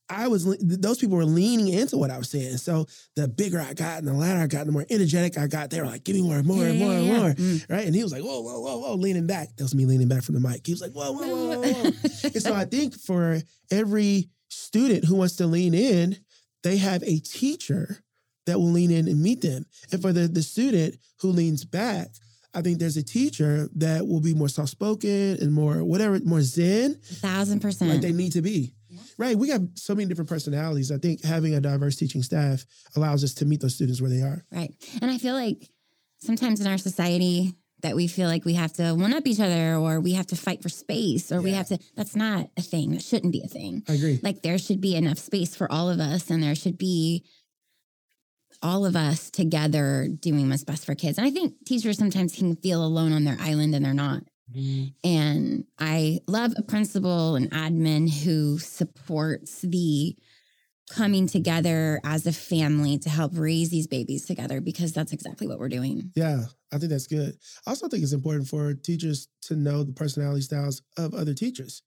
I 0.10 0.27
was 0.27 0.43
those 0.60 0.98
people 1.00 1.17
were 1.17 1.25
leaning 1.25 1.69
into 1.69 1.98
what 1.98 2.12
I 2.12 2.17
was 2.17 2.29
saying. 2.29 2.57
So 2.57 2.86
the 3.15 3.27
bigger 3.27 3.60
I 3.60 3.74
got 3.74 4.00
and 4.00 4.07
the 4.07 4.13
louder 4.13 4.41
I 4.41 4.48
got, 4.48 4.65
the 4.65 4.72
more 4.72 4.86
energetic 4.89 5.38
I 5.38 5.48
got. 5.48 5.69
They 5.69 5.79
were 5.79 5.88
like, 5.88 6.03
"Give 6.03 6.15
me 6.15 6.22
more, 6.22 6.43
more, 6.43 6.63
Yeah, 6.63 6.69
and 6.69 6.79
more, 6.79 6.91
yeah, 6.91 6.98
and 7.00 7.07
more." 7.07 7.29
Mm. 7.33 7.69
Right? 7.69 7.86
And 7.86 7.95
he 7.95 8.03
was 8.03 8.12
like, 8.12 8.22
"Whoa, 8.24 8.41
whoa, 8.41 8.60
whoa, 8.60 8.77
whoa!" 8.79 8.95
Leaning 8.95 9.27
back. 9.27 9.55
That 9.55 9.63
was 9.63 9.74
me 9.75 9.86
leaning 9.86 10.07
back 10.10 10.24
from 10.24 10.36
the 10.36 10.41
mic. 10.41 10.65
He 10.67 10.74
was 10.74 10.81
like, 10.81 10.91
"Whoa, 10.91 11.13
whoa, 11.13 11.27
whoa, 11.27 11.62
whoa, 11.62 11.72
whoa!" 11.74 11.91
and 12.25 12.41
so 12.41 12.53
I 12.53 12.65
think 12.65 12.95
for 13.00 13.39
every 13.72 14.29
student 14.50 15.05
who 15.05 15.15
wants 15.15 15.38
to 15.38 15.48
lean 15.48 15.74
in, 15.74 16.17
they 16.63 16.77
have 16.77 17.01
a 17.03 17.19
teacher 17.19 18.03
that 18.45 18.60
will 18.60 18.72
lean 18.72 18.91
in 18.91 19.07
and 19.07 19.22
meet 19.24 19.41
them. 19.41 19.65
And 19.91 20.01
for 20.01 20.12
the, 20.12 20.27
the 20.27 20.43
student 20.43 20.98
who 21.22 21.29
leans 21.29 21.63
back, 21.63 22.10
I 22.53 22.62
think 22.62 22.77
there's 22.77 22.98
a 22.98 23.03
teacher 23.03 23.69
that 23.77 24.05
will 24.05 24.19
be 24.19 24.33
more 24.36 24.50
soft 24.50 24.69
spoken 24.69 25.38
and 25.41 25.51
more 25.53 25.83
whatever, 25.83 26.19
more 26.19 26.41
zen, 26.41 27.00
A 27.10 27.15
thousand 27.15 27.62
percent. 27.62 27.89
like 27.89 28.01
they 28.01 28.12
need 28.12 28.33
to 28.33 28.41
be. 28.41 28.74
Right. 29.17 29.38
We 29.38 29.50
have 29.50 29.67
so 29.75 29.96
many 29.96 30.08
different 30.08 30.29
personalities. 30.29 30.91
I 30.91 30.98
think 30.98 31.24
having 31.24 31.53
a 31.55 31.62
diverse 31.62 31.96
teaching 31.96 32.24
staff 32.24 32.65
allows 32.96 33.24
us 33.24 33.34
to 33.36 33.46
meet 33.46 33.62
those 33.62 33.75
students 33.75 34.01
where 34.01 34.10
they 34.10 34.22
are. 34.22 34.43
Right. 34.51 34.74
And 35.01 35.12
I 35.12 35.17
feel 35.17 35.36
like 35.36 35.70
sometimes 36.20 36.62
in 36.62 36.67
our 36.67 36.77
society 36.77 37.53
that 37.82 37.96
we 37.96 38.08
feel 38.08 38.27
like 38.27 38.46
we 38.46 38.53
have 38.53 38.74
to 38.74 38.93
one 38.93 39.13
up 39.13 39.27
each 39.27 39.41
other 39.41 39.75
or 39.75 40.00
we 40.00 40.13
have 40.13 40.27
to 40.27 40.36
fight 40.36 40.63
for 40.63 40.70
space 40.70 41.32
or 41.32 41.41
we 41.41 41.51
have 41.51 41.67
to 41.67 41.77
that's 41.96 42.15
not 42.15 42.50
a 42.58 42.62
thing. 42.62 42.91
That 42.91 43.03
shouldn't 43.03 43.34
be 43.34 43.43
a 43.43 43.48
thing. 43.48 43.84
I 43.88 43.93
agree. 43.93 44.20
Like 44.24 44.41
there 44.41 44.58
should 44.58 44.82
be 44.82 44.96
enough 44.96 45.17
space 45.17 45.55
for 45.55 45.70
all 45.72 45.89
of 45.89 46.00
us 46.00 46.29
and 46.29 46.41
there 46.41 46.55
should 46.55 46.77
be 46.77 47.25
all 48.62 48.86
of 48.86 48.96
us 48.96 49.29
together 49.29 50.08
doing 50.20 50.50
what's 50.50 50.63
best 50.63 50.86
for 50.86 50.96
kids. 50.96 51.17
And 51.17 51.27
I 51.27 51.32
think 51.32 51.53
teachers 51.65 51.98
sometimes 51.98 52.36
can 52.36 52.55
feel 52.55 52.84
alone 52.84 53.12
on 53.12 53.25
their 53.25 53.38
island 53.39 53.75
and 53.75 53.84
they're 53.84 53.93
not. 53.93 54.24
And 55.03 55.65
I 55.79 56.19
love 56.27 56.53
a 56.57 56.62
principal 56.62 57.36
and 57.36 57.50
admin 57.51 58.10
who 58.10 58.60
supports 58.60 59.62
the 59.62 60.15
coming 60.89 61.27
together 61.27 62.00
as 62.03 62.27
a 62.27 62.33
family 62.33 62.98
to 63.00 63.10
help 63.10 63.31
raise 63.36 63.69
these 63.69 63.88
babies 63.88 64.25
together 64.25 64.62
because 64.62 64.91
that's 64.91 65.13
exactly 65.13 65.48
what 65.48 65.60
we're 65.60 65.69
doing. 65.69 66.12
Yeah, 66.15 66.43
I 66.72 66.77
think 66.77 66.91
that's 66.91 67.07
good. 67.07 67.38
I 67.65 67.72
also 67.72 67.88
think 67.88 68.03
it's 68.03 68.13
important 68.13 68.48
for 68.48 68.74
teachers 68.74 69.27
to 69.43 69.55
know 69.55 69.83
the 69.83 69.93
personality 69.93 70.41
styles 70.41 70.81
of 70.98 71.13
other 71.13 71.33
teachers. 71.33 71.81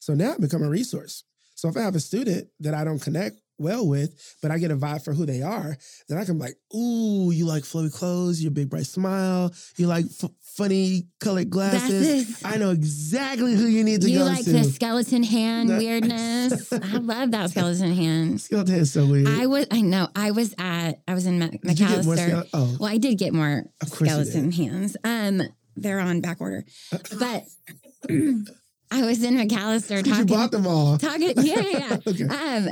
So 0.00 0.14
now 0.14 0.34
I 0.34 0.38
become 0.38 0.62
a 0.62 0.68
resource. 0.68 1.24
So 1.54 1.68
if 1.68 1.76
I 1.76 1.82
have 1.82 1.94
a 1.94 2.00
student 2.00 2.48
that 2.60 2.74
I 2.74 2.84
don't 2.84 3.02
connect 3.02 3.40
well 3.60 3.86
with, 3.86 4.14
but 4.42 4.50
I 4.50 4.58
get 4.58 4.70
a 4.70 4.76
vibe 4.76 5.04
for 5.04 5.12
who 5.12 5.26
they 5.26 5.42
are, 5.42 5.76
then 6.08 6.18
I 6.18 6.24
can 6.24 6.38
be 6.38 6.44
like, 6.44 6.56
ooh, 6.74 7.30
you 7.30 7.44
like 7.46 7.62
flowy 7.62 7.92
clothes, 7.92 8.42
your 8.42 8.50
big 8.50 8.70
bright 8.70 8.86
smile, 8.86 9.52
you 9.76 9.86
like 9.86 10.06
f- 10.06 10.30
funny 10.56 11.06
colored 11.20 11.50
glasses. 11.50 12.42
I 12.44 12.56
know 12.56 12.70
exactly 12.70 13.54
who 13.54 13.66
you 13.66 13.84
need 13.84 14.00
to 14.02 14.10
You 14.10 14.18
go 14.20 14.24
like 14.24 14.44
to. 14.44 14.52
the 14.52 14.64
skeleton 14.64 15.22
hand 15.22 15.68
No. 15.68 15.78
weirdness. 15.84 16.72
I 16.72 16.96
love 16.96 17.30
that 17.32 17.50
skeleton 17.54 17.92
hand. 17.94 18.40
Skeleton 18.40 18.74
is 18.76 18.92
so 18.92 19.06
weird. 19.06 19.28
I 19.28 19.46
was, 19.46 19.66
I 19.70 19.82
know, 19.82 20.08
I 20.16 20.30
was 20.32 20.54
at, 20.58 21.02
I 21.06 21.14
was 21.14 21.26
in 21.26 21.38
Mac- 21.38 21.60
Did 21.60 21.78
you 21.78 21.86
get 21.88 22.04
more 22.04 22.14
McAllister. 22.16 22.48
oh, 22.54 22.76
Well, 22.80 22.90
I 22.90 22.96
did 22.98 23.18
get 23.18 23.32
more 23.34 23.64
Of 23.82 23.90
course 23.90 24.10
you 24.10 24.16
did. 24.16 24.26
skeleton 24.26 24.52
hands. 24.52 24.96
Um, 25.04 25.42
they're 25.76 26.00
on 26.00 26.20
back 26.20 26.40
order, 26.40 26.64
but 27.18 27.44
I 28.92 29.02
was 29.02 29.22
in 29.22 29.34
McAllister 29.36 30.02
because 30.02 30.18
you 30.18 30.24
bought 30.24 30.50
them 30.50 30.66
all. 30.66 30.98
talking 30.98 31.32
yeah 31.36 31.60
yeah, 31.60 31.96
Okay. 32.06 32.24
um 32.24 32.68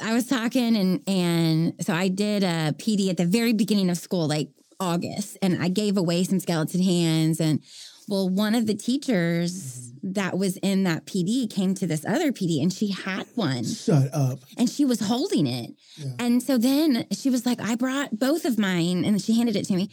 i 0.00 0.12
was 0.12 0.26
talking 0.26 0.76
and 0.76 1.00
and 1.06 1.74
so 1.80 1.94
i 1.94 2.08
did 2.08 2.42
a 2.42 2.72
pd 2.78 3.10
at 3.10 3.16
the 3.16 3.26
very 3.26 3.52
beginning 3.52 3.90
of 3.90 3.96
school 3.96 4.26
like 4.28 4.48
august 4.80 5.36
and 5.42 5.62
i 5.62 5.68
gave 5.68 5.96
away 5.96 6.24
some 6.24 6.40
skeleton 6.40 6.82
hands 6.82 7.40
and 7.40 7.62
well 8.08 8.28
one 8.28 8.54
of 8.54 8.66
the 8.66 8.74
teachers 8.74 9.52
mm-hmm. 9.92 10.12
that 10.12 10.36
was 10.38 10.56
in 10.58 10.84
that 10.84 11.06
pd 11.06 11.48
came 11.52 11.74
to 11.74 11.86
this 11.86 12.04
other 12.04 12.32
pd 12.32 12.60
and 12.62 12.72
she 12.72 12.88
had 12.90 13.26
one 13.34 13.64
Shut 13.64 14.08
up. 14.12 14.38
and 14.58 14.68
she 14.68 14.84
was 14.84 15.00
holding 15.00 15.46
it 15.46 15.70
Yeah. 15.96 16.12
and 16.18 16.42
so 16.42 16.58
then 16.58 17.06
she 17.12 17.30
was 17.30 17.46
like 17.46 17.60
i 17.60 17.74
brought 17.74 18.18
both 18.18 18.44
of 18.44 18.58
mine 18.58 19.04
and 19.04 19.20
she 19.22 19.36
handed 19.36 19.56
it 19.56 19.64
to 19.66 19.74
me 19.74 19.88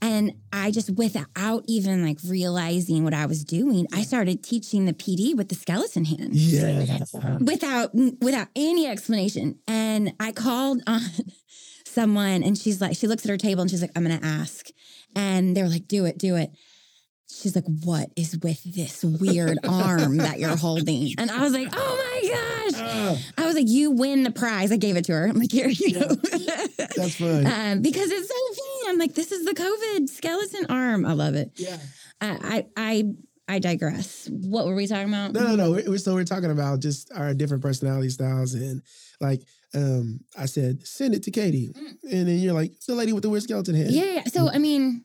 and 0.00 0.32
i 0.52 0.70
just 0.72 0.90
without 0.96 1.64
even 1.68 2.04
like 2.04 2.18
realizing 2.26 3.04
what 3.04 3.14
i 3.14 3.26
was 3.26 3.44
doing 3.44 3.86
i 3.92 4.02
started 4.02 4.42
teaching 4.42 4.84
the 4.86 4.92
pd 4.94 5.36
with 5.36 5.48
the 5.48 5.54
skeleton 5.54 6.04
hand 6.04 6.34
Yeah. 6.34 6.98
without 7.40 7.90
without 7.94 8.48
any 8.56 8.86
explanation. 8.86 9.58
And 9.68 10.12
I 10.18 10.32
called 10.32 10.82
on 10.86 11.00
someone 11.86 12.42
and 12.42 12.56
she's 12.56 12.80
like, 12.80 12.96
she 12.96 13.06
looks 13.06 13.24
at 13.24 13.30
her 13.30 13.36
table 13.36 13.62
and 13.62 13.70
she's 13.70 13.82
like, 13.82 13.90
I'm 13.96 14.02
gonna 14.02 14.20
ask. 14.22 14.66
And 15.14 15.56
they're 15.56 15.68
like, 15.68 15.86
do 15.88 16.04
it, 16.06 16.18
do 16.18 16.36
it. 16.36 16.50
She's 17.42 17.56
like, 17.56 17.64
what 17.82 18.10
is 18.14 18.38
with 18.38 18.62
this 18.62 19.02
weird 19.02 19.58
arm 19.68 20.18
that 20.18 20.38
you're 20.38 20.56
holding? 20.56 21.14
And 21.18 21.28
I 21.30 21.40
was 21.40 21.52
like, 21.52 21.68
oh 21.72 22.20
my 22.22 22.28
gosh. 22.28 22.80
Ah, 22.80 23.18
I 23.38 23.46
was 23.46 23.56
like, 23.56 23.68
you 23.68 23.90
win 23.90 24.22
the 24.22 24.30
prize. 24.30 24.70
I 24.70 24.76
gave 24.76 24.96
it 24.96 25.04
to 25.06 25.12
her. 25.12 25.26
I'm 25.26 25.36
like, 25.36 25.50
here 25.50 25.68
you 25.68 25.94
go. 25.94 26.06
that's 26.96 27.16
fun. 27.16 27.46
um, 27.46 27.82
because 27.82 28.10
it's 28.10 28.28
so 28.28 28.54
fun. 28.84 28.90
I'm 28.92 28.98
like, 28.98 29.14
this 29.14 29.32
is 29.32 29.44
the 29.44 29.54
COVID 29.54 30.08
skeleton 30.08 30.66
arm. 30.68 31.04
I 31.04 31.14
love 31.14 31.34
it. 31.34 31.50
yeah. 31.56 31.78
I 32.20 32.36
I 32.42 32.66
I, 32.76 33.14
I 33.48 33.58
digress. 33.58 34.28
What 34.30 34.66
were 34.66 34.74
we 34.76 34.86
talking 34.86 35.08
about? 35.08 35.32
No, 35.32 35.42
no, 35.42 35.56
no. 35.56 35.70
We're, 35.72 35.98
so 35.98 36.14
we're 36.14 36.24
talking 36.24 36.52
about 36.52 36.80
just 36.80 37.10
our 37.12 37.34
different 37.34 37.62
personality 37.62 38.10
styles, 38.10 38.54
and 38.54 38.82
like 39.20 39.42
um, 39.74 40.20
I 40.38 40.46
said, 40.46 40.86
send 40.86 41.14
it 41.14 41.24
to 41.24 41.30
Katie, 41.32 41.72
and 42.10 42.28
then 42.28 42.38
you're 42.38 42.54
like 42.54 42.72
the 42.86 42.94
lady 42.94 43.12
with 43.12 43.24
the 43.24 43.30
weird 43.30 43.42
skeleton 43.42 43.74
head. 43.74 43.88
Mm. 43.88 43.94
Yeah, 43.94 44.04
yeah. 44.04 44.24
So 44.26 44.48
I 44.48 44.58
mean, 44.58 45.04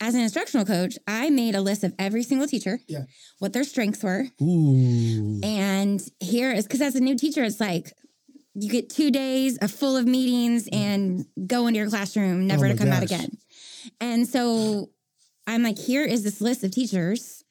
as 0.00 0.14
an 0.14 0.20
instructional 0.22 0.64
coach, 0.64 0.96
I 1.06 1.30
made 1.30 1.54
a 1.54 1.60
list 1.60 1.84
of 1.84 1.94
every 1.98 2.22
single 2.22 2.46
teacher, 2.48 2.80
Yeah. 2.88 3.04
what 3.38 3.52
their 3.52 3.64
strengths 3.64 4.02
were, 4.02 4.26
Ooh. 4.42 5.40
and 5.42 6.00
here 6.20 6.52
is 6.52 6.64
because 6.64 6.80
as 6.80 6.94
a 6.94 7.00
new 7.00 7.16
teacher, 7.16 7.44
it's 7.44 7.60
like 7.60 7.92
you 8.54 8.70
get 8.70 8.90
two 8.90 9.10
days 9.10 9.58
of 9.58 9.70
full 9.70 9.96
of 9.96 10.06
meetings 10.06 10.68
and 10.72 11.24
go 11.46 11.66
into 11.66 11.78
your 11.78 11.88
classroom, 11.88 12.42
oh 12.42 12.44
never 12.44 12.66
Oh 12.66 12.72
to 12.72 12.76
come 12.76 12.88
out 12.90 13.02
again. 13.02 13.30
And 14.00 14.26
so 14.26 14.90
I'm 15.46 15.62
like, 15.62 15.78
here 15.78 16.04
is 16.04 16.24
this 16.24 16.40
list 16.40 16.64
of 16.64 16.70
teachers. 16.70 17.44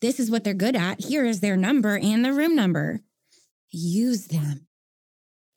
This 0.00 0.20
is 0.20 0.30
what 0.30 0.44
they're 0.44 0.54
good 0.54 0.76
at. 0.76 1.02
Here 1.04 1.24
is 1.24 1.40
their 1.40 1.56
number 1.56 1.98
and 1.98 2.24
the 2.24 2.32
room 2.32 2.54
number. 2.54 3.00
Use 3.70 4.26
them. 4.28 4.66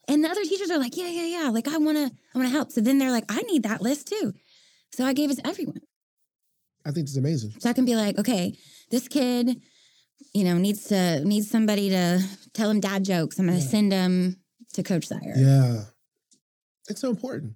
And 0.07 0.23
the 0.23 0.29
other 0.29 0.43
teachers 0.43 0.71
are 0.71 0.79
like, 0.79 0.97
yeah, 0.97 1.07
yeah, 1.09 1.43
yeah. 1.43 1.49
Like 1.49 1.67
I 1.67 1.77
wanna, 1.77 2.09
I 2.33 2.37
wanna 2.37 2.49
help. 2.49 2.71
So 2.71 2.81
then 2.81 2.97
they're 2.97 3.11
like, 3.11 3.25
I 3.29 3.41
need 3.43 3.63
that 3.63 3.81
list 3.81 4.07
too. 4.07 4.33
So 4.93 5.05
I 5.05 5.13
gave 5.13 5.29
it 5.31 5.37
to 5.37 5.47
everyone. 5.47 5.81
I 6.85 6.91
think 6.91 7.07
it's 7.07 7.17
amazing. 7.17 7.53
So 7.59 7.69
I 7.69 7.73
can 7.73 7.85
be 7.85 7.95
like, 7.95 8.17
okay, 8.19 8.57
this 8.89 9.07
kid, 9.07 9.61
you 10.33 10.43
know, 10.43 10.57
needs 10.57 10.85
to 10.85 11.23
needs 11.25 11.49
somebody 11.49 11.89
to 11.89 12.21
tell 12.53 12.69
him 12.69 12.79
dad 12.79 13.03
jokes. 13.03 13.39
I'm 13.39 13.45
gonna 13.47 13.59
Yeah. 13.59 13.65
send 13.65 13.91
him 13.91 14.37
to 14.73 14.83
Coach 14.83 15.07
Sire. 15.07 15.33
Yeah, 15.35 15.83
it's 16.89 17.01
so 17.01 17.09
important, 17.09 17.53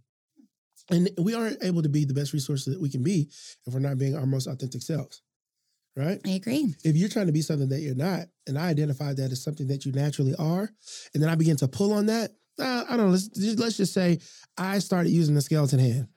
and 0.90 1.10
we 1.18 1.34
aren't 1.34 1.64
able 1.64 1.82
to 1.84 1.90
be 1.90 2.06
the 2.06 2.14
best 2.14 2.34
resources 2.34 2.74
that 2.74 2.82
we 2.82 2.90
can 2.90 3.04
be 3.04 3.30
if 3.66 3.74
we're 3.74 3.80
not 3.80 3.98
being 3.98 4.16
our 4.16 4.26
most 4.26 4.48
authentic 4.48 4.82
selves. 4.82 5.22
Right? 5.98 6.20
I 6.26 6.32
agree. 6.32 6.76
If 6.84 6.98
you're 6.98 7.08
trying 7.08 7.28
to 7.28 7.32
be 7.32 7.42
something 7.42 7.70
that 7.70 7.80
you're 7.80 7.96
not, 7.96 8.28
and 8.48 8.58
I 8.60 8.68
identify 8.68 9.14
that 9.14 9.32
as 9.32 9.42
something 9.42 9.68
that 9.68 9.86
you 9.86 9.94
naturally 9.94 10.36
are, 10.36 10.70
and 11.14 11.24
then 11.24 11.30
I 11.30 11.36
begin 11.36 11.56
to 11.58 11.70
pull 11.70 11.94
on 11.94 12.08
that, 12.08 12.32
uh, 12.60 12.84
I 12.90 12.98
don't 12.98 13.06
know. 13.06 13.12
Let's 13.12 13.30
just, 13.30 13.60
let's 13.60 13.78
just 13.78 13.94
say 13.94 14.20
I 14.58 14.80
started 14.80 15.12
using 15.12 15.36
the 15.36 15.42
skeleton 15.42 15.80
hand. 15.80 16.10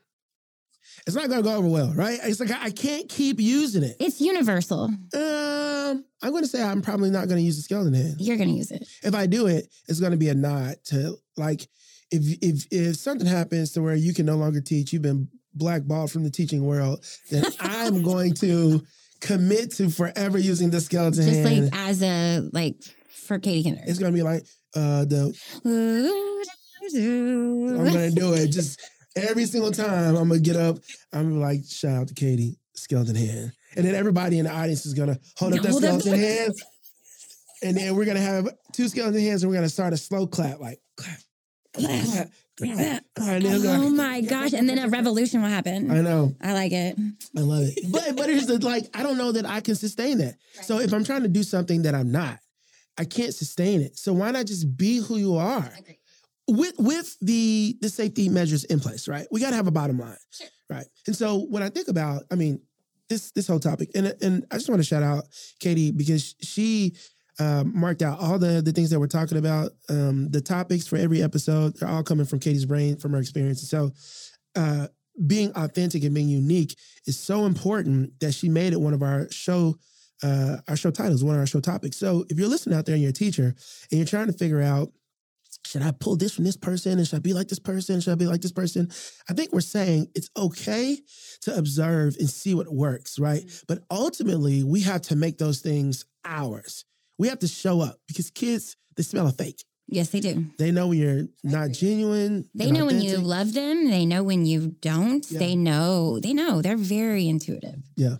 It's 1.07 1.17
not 1.17 1.29
going 1.29 1.43
to 1.43 1.49
go 1.49 1.57
over 1.57 1.69
well, 1.69 1.93
right? 1.95 2.19
It's 2.23 2.41
like 2.41 2.51
I 2.51 2.71
can't 2.71 3.09
keep 3.09 3.41
using 3.41 3.83
it. 3.83 3.97
It's 4.01 4.21
universal. 4.21 4.85
Um, 4.85 6.05
I'm 6.23 6.31
going 6.31 6.43
to 6.43 6.49
say 6.49 6.63
I'm 6.63 6.83
probably 6.83 7.11
not 7.11 7.29
going 7.29 7.39
to 7.39 7.43
use 7.45 7.57
the 7.57 7.63
skeleton 7.63 7.95
hand. 7.95 8.17
You're 8.19 8.37
gonna 8.37 8.51
use 8.51 8.71
it. 8.71 8.87
If 9.03 9.15
I 9.15 9.27
do 9.27 9.47
it, 9.47 9.69
it's 9.89 10.01
going 10.01 10.13
to 10.13 10.19
be 10.19 10.29
a 10.29 10.35
nod 10.35 10.77
to 10.87 11.17
like 11.37 11.69
if 12.11 12.39
if 12.43 12.67
if 12.71 12.97
something 12.97 13.27
happens 13.27 13.73
to 13.73 13.83
where 13.83 13.95
you 13.95 14.15
can 14.15 14.27
no 14.27 14.37
longer 14.37 14.61
teach, 14.61 14.93
you've 14.93 15.03
been 15.03 15.29
blackballed 15.55 16.11
from 16.11 16.25
the 16.25 16.31
teaching 16.31 16.65
world, 16.65 17.05
then 17.31 17.45
I'm 17.61 18.03
going 18.03 18.35
to 18.35 18.83
commit 19.21 19.73
to 19.77 19.91
forever 19.91 20.39
using 20.39 20.71
the 20.71 20.81
skeleton 20.81 21.23
hand. 21.23 21.35
Just 21.35 21.49
hand. 21.49 21.73
like 21.73 21.81
as 21.89 22.03
a 22.03 22.49
like 22.53 22.77
for 23.11 23.39
Katie 23.39 23.65
Kinder. 23.65 23.83
it's 23.87 23.99
going 23.99 24.13
to 24.13 24.17
be 24.17 24.23
like 24.23 24.43
uh 24.75 25.05
the 25.05 25.35
I'm 26.85 27.93
going 27.93 28.11
to 28.11 28.15
do 28.15 28.33
it 28.35 28.49
just 28.49 28.81
every 29.25 29.47
single 29.47 29.73
time. 29.73 30.17
I'm 30.17 30.29
to 30.31 30.39
get 30.39 30.57
up. 30.57 30.79
I'm 31.13 31.23
gonna 31.25 31.35
be 31.35 31.41
like 31.41 31.61
shout 31.69 32.03
out 32.03 32.09
to 32.09 32.15
Katie 32.15 32.59
skeleton 32.75 33.17
hand, 33.17 33.53
and 33.77 33.85
then 33.85 33.95
everybody 33.95 34.39
in 34.39 34.45
the 34.45 34.53
audience 34.53 34.87
is 34.87 34.95
to 34.95 35.19
hold 35.37 35.55
up 35.55 35.63
that 35.63 35.71
Hold 35.71 35.85
up. 35.85 36.01
skeleton 36.01 36.19
hand. 36.21 36.55
And 37.63 37.77
then 37.77 37.97
we're 37.97 38.05
gonna 38.05 38.21
have 38.21 38.49
two 38.73 38.89
skeleton 38.89 39.21
hands, 39.21 39.43
and 39.43 39.51
we're 39.51 39.57
gonna 39.57 39.69
start 39.69 39.93
a 39.93 39.97
slow 39.97 40.27
clap, 40.27 40.61
like 40.61 40.81
clap, 40.97 41.19
clap, 41.75 41.97
clap, 42.07 42.31
clap. 42.77 43.05
And 43.17 43.67
Oh 43.67 43.91
my 43.91 44.21
gosh. 44.21 44.53
And 44.53 44.69
then 44.69 44.79
a 44.79 44.89
revolution 44.89 45.43
will 45.43 45.49
happen. 45.49 45.91
I 45.91 46.01
know, 46.01 46.35
I 46.41 46.53
like 46.53 46.73
it. 46.73 46.97
I 47.37 47.41
love 47.41 47.65
it. 47.65 47.79
But 47.91 48.17
but 48.17 48.29
here's 48.29 48.47
the 48.47 48.59
like, 48.59 48.89
I 48.95 49.03
don't 49.03 49.19
know 49.19 49.33
that 49.33 49.45
I 49.45 49.61
can 49.61 49.75
sustain 49.75 50.19
that. 50.19 50.37
So 50.63 50.79
if 50.79 50.93
I'm 50.93 51.03
trying 51.05 51.23
to 51.23 51.29
do 51.29 51.43
something 51.43 51.83
that 51.83 51.95
I'm 51.97 52.13
not, 52.13 52.39
I 52.97 53.05
can't 53.05 53.35
sustain 53.35 53.81
it. 53.81 53.99
So 53.99 54.13
why 54.13 54.31
not 54.31 54.47
just 54.47 54.77
be 54.77 54.99
who 54.99 55.17
you 55.17 55.37
are? 55.37 55.71
With 56.49 56.75
with 56.79 57.17
the 57.21 57.77
the 57.81 57.89
safety 57.89 58.29
measures 58.29 58.65
in 58.65 58.81
place, 58.81 59.07
right? 59.07 59.27
We 59.31 59.41
gotta 59.41 59.57
have 59.57 59.67
a 59.67 59.73
bottom 59.73 59.99
line. 59.99 60.17
Sure. 60.31 60.49
Right. 60.71 60.87
And 61.07 61.15
so 61.15 61.47
when 61.51 61.63
I 61.63 61.69
think 61.69 61.89
about, 61.89 62.25
I 62.31 62.35
mean, 62.35 62.61
this 63.09 63.31
this 63.33 63.47
whole 63.47 63.61
topic, 63.61 63.91
and 63.95 64.15
and 64.23 64.47
I 64.51 64.57
just 64.57 64.69
want 64.69 64.81
to 64.81 64.87
shout 64.87 65.03
out 65.03 65.25
Katie 65.61 65.91
because 65.93 66.35
she 66.43 66.97
um, 67.39 67.73
marked 67.79 68.03
out 68.03 68.19
all 68.19 68.39
the 68.39 68.63
the 68.63 68.73
things 68.73 68.91
that 68.91 69.01
we're 69.01 69.07
talking 69.07 69.39
about. 69.39 69.73
Um, 69.89 70.31
the 70.31 70.41
topics 70.41 70.87
for 70.87 70.97
every 70.97 71.23
episode, 71.23 71.77
they're 71.77 71.89
all 71.89 72.03
coming 72.03 72.27
from 72.27 72.41
Katie's 72.41 72.67
brain, 72.67 72.97
from 72.97 73.13
her 73.13 73.19
experience. 73.19 73.61
And 73.61 73.69
so 73.69 74.61
uh, 74.61 74.89
being 75.27 75.53
authentic 75.55 76.05
and 76.05 76.15
being 76.15 76.29
unique 76.29 76.77
is 77.07 77.19
so 77.19 77.47
important 77.47 78.19
that 78.21 78.33
she 78.33 78.49
made 78.49 78.73
it 78.73 78.81
one 78.81 78.95
of 78.95 79.03
our 79.03 79.31
show 79.31 79.77
uh, 80.23 80.57
our 80.67 80.77
show 80.77 80.91
titles, 80.91 81.23
one 81.23 81.37
of 81.37 81.41
our 81.41 81.47
show 81.47 81.61
topics. 81.61 81.97
So 81.97 82.25
if 82.29 82.39
you're 82.39 82.49
listening 82.49 82.77
out 82.77 82.87
there 82.87 82.95
and 82.95 83.03
you're 83.03 83.11
a 83.11 83.15
teacher 83.15 83.55
and 83.91 83.99
you're 83.99 84.07
trying 84.07 84.27
to 84.27 84.33
figure 84.33 84.61
out, 84.61 84.91
should 85.69 85.83
I 85.83 85.91
pull 85.93 86.17
this 86.17 86.35
from 86.35 86.45
this 86.45 86.57
person 86.57 86.99
and 86.99 87.07
should 87.07 87.17
I 87.17 87.21
be 87.21 87.35
like 87.35 87.49
this 87.49 87.59
person? 87.59 88.01
Should 88.01 88.13
I 88.13 88.15
be 88.15 88.27
like 88.27 88.41
this 88.41 88.53
person? 88.53 88.91
I 89.29 89.35
think 89.35 89.53
we're 89.53 89.61
saying 89.61 90.09
it's 90.15 90.31
okay 90.35 90.99
to 91.43 91.55
observe 91.55 92.17
and 92.19 92.29
see 92.29 92.55
what 92.55 92.73
works, 92.73 93.19
right? 93.19 93.43
But 93.67 93.81
ultimately, 93.91 94.65
we 94.65 94.81
have 94.81 95.03
to 95.03 95.17
make 95.17 95.37
those 95.37 95.61
things 95.61 96.07
ours. 96.25 96.87
We 97.19 97.29
have 97.29 97.41
to 97.41 97.49
show 97.49 97.83
up 97.83 97.99
because 98.07 98.31
kids, 98.31 98.77
they 98.97 99.03
smell 99.03 99.27
a 99.27 99.33
fake. 99.33 99.63
Yes, 99.89 100.09
they 100.09 100.21
do. 100.21 100.47
They 100.59 100.71
know 100.71 100.89
when 100.89 100.99
you're 100.99 101.25
not 101.45 101.73
genuine. 101.73 102.49
They 102.55 102.71
know 102.71 102.87
when 102.87 103.03
you 103.03 103.19
love 103.19 103.53
them. 103.53 103.91
They 103.91 104.07
know 104.07 104.23
when 104.23 104.47
you 104.47 104.75
don't. 104.81 105.31
Yeah. 105.31 105.39
They 105.39 105.55
know. 105.55 106.19
They 106.19 106.33
know. 106.33 106.63
They're 106.63 106.77
very 106.77 107.29
intuitive. 107.29 107.81
Yeah, 107.97 108.17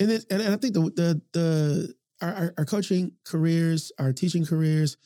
and 0.00 0.10
it, 0.10 0.24
and, 0.30 0.42
I 0.42 0.56
think 0.56 0.74
the 0.74 0.80
the 0.80 1.22
the 1.32 1.94
our, 2.20 2.32
our, 2.32 2.54
our 2.58 2.64
coaching 2.64 3.12
careers, 3.24 3.92
our 3.98 4.12
teaching 4.12 4.46
careers, 4.46 4.96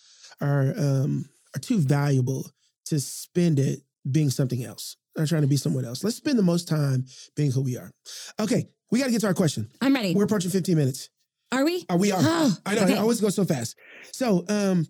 are 0.41 0.73
um 0.77 1.29
are 1.57 1.59
too 1.59 1.79
valuable 1.79 2.51
to 2.85 3.01
spend 3.01 3.59
it 3.59 3.81
being 4.11 4.31
something 4.31 4.63
else 4.63 4.97
or 5.17 5.27
trying 5.27 5.43
to 5.43 5.49
be 5.49 5.57
someone 5.57 5.85
else. 5.85 6.05
Let's 6.05 6.17
spend 6.17 6.39
the 6.39 6.43
most 6.43 6.69
time 6.69 7.07
being 7.35 7.51
who 7.51 7.63
we 7.63 7.77
are. 7.77 7.91
Okay, 8.39 8.69
we 8.91 8.99
got 8.99 9.07
to 9.07 9.13
get 9.13 9.23
to 9.23 9.27
our 9.27 9.35
question. 9.35 9.69
I'm 9.81 9.95
ready. 9.95 10.15
We're 10.15 10.25
approaching 10.25 10.51
15 10.51 10.77
minutes. 10.77 11.09
Are 11.51 11.65
we? 11.65 11.87
Are 11.89 11.97
we 11.97 12.13
are? 12.13 12.21
Oh, 12.21 12.57
I 12.67 12.75
know. 12.75 12.83
okay. 12.83 12.95
I 12.95 12.99
always 12.99 13.21
go 13.21 13.31
so 13.31 13.45
fast. 13.45 13.77
So, 14.13 14.45
um, 14.49 14.87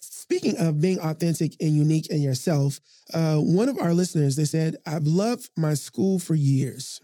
speaking 0.00 0.56
of 0.58 0.80
being 0.80 0.98
authentic 1.00 1.54
and 1.60 1.74
unique 1.74 2.08
in 2.08 2.22
yourself, 2.22 2.80
uh, 3.12 3.36
one 3.36 3.68
of 3.68 3.78
our 3.78 3.92
listeners 3.92 4.36
they 4.36 4.44
said, 4.44 4.76
"I've 4.86 5.06
loved 5.06 5.50
my 5.56 5.74
school 5.74 6.18
for 6.18 6.34
years, 6.34 7.00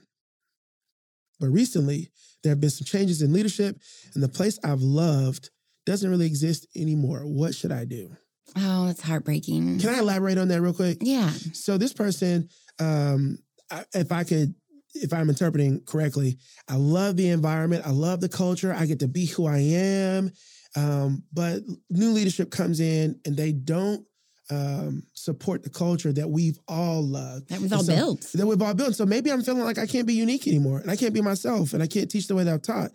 but 1.40 1.48
recently 1.48 2.10
there 2.42 2.50
have 2.50 2.60
been 2.60 2.70
some 2.70 2.86
changes 2.86 3.20
in 3.20 3.32
leadership, 3.32 3.78
and 4.14 4.22
the 4.22 4.28
place 4.28 4.58
I've 4.64 4.82
loved 4.82 5.50
doesn't 5.86 6.08
really 6.08 6.26
exist 6.26 6.66
anymore. 6.76 7.26
What 7.26 7.54
should 7.54 7.72
I 7.72 7.84
do?" 7.84 8.16
Oh, 8.56 8.86
that's 8.86 9.00
heartbreaking. 9.02 9.78
Can 9.80 9.88
I 9.94 9.98
elaborate 9.98 10.38
on 10.38 10.48
that 10.48 10.60
real 10.60 10.72
quick? 10.74 10.98
yeah. 11.00 11.30
So 11.52 11.76
this 11.78 11.92
person, 11.92 12.48
um, 12.78 13.38
I, 13.70 13.84
if 13.94 14.12
I 14.12 14.24
could, 14.24 14.54
if 14.94 15.12
I'm 15.12 15.28
interpreting 15.28 15.80
correctly, 15.86 16.38
I 16.68 16.76
love 16.76 17.16
the 17.16 17.30
environment. 17.30 17.84
I 17.86 17.90
love 17.90 18.20
the 18.20 18.28
culture. 18.28 18.72
I 18.72 18.86
get 18.86 19.00
to 19.00 19.08
be 19.08 19.26
who 19.26 19.46
I 19.46 19.58
am. 19.58 20.30
Um, 20.76 21.22
but 21.32 21.62
new 21.90 22.10
leadership 22.10 22.50
comes 22.50 22.80
in 22.80 23.18
and 23.24 23.36
they 23.36 23.52
don't 23.52 24.04
um, 24.50 25.02
support 25.14 25.62
the 25.62 25.70
culture 25.70 26.12
that 26.12 26.28
we've 26.28 26.58
all 26.68 27.02
loved. 27.02 27.48
That 27.48 27.60
was 27.60 27.72
And 27.72 27.72
all 27.72 27.84
so- 27.84 27.94
built. 27.94 28.20
That 28.34 28.46
we've 28.46 28.60
all 28.62 28.74
built. 28.74 28.94
So 28.94 29.06
maybe 29.06 29.32
I'm 29.32 29.42
feeling 29.42 29.64
like 29.64 29.78
I 29.78 29.86
can't 29.86 30.06
be 30.06 30.14
unique 30.14 30.46
anymore 30.46 30.78
and 30.80 30.90
I 30.90 30.96
can't 30.96 31.14
be 31.14 31.22
myself 31.22 31.72
and 31.72 31.82
I 31.82 31.86
can't 31.86 32.10
teach 32.10 32.26
the 32.28 32.34
way 32.34 32.44
that 32.44 32.54
I've 32.54 32.62
taught. 32.62 32.90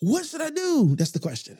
What 0.00 0.24
should 0.26 0.40
I 0.42 0.50
do? 0.50 0.94
That's 0.96 1.10
the 1.12 1.18
question. 1.20 1.58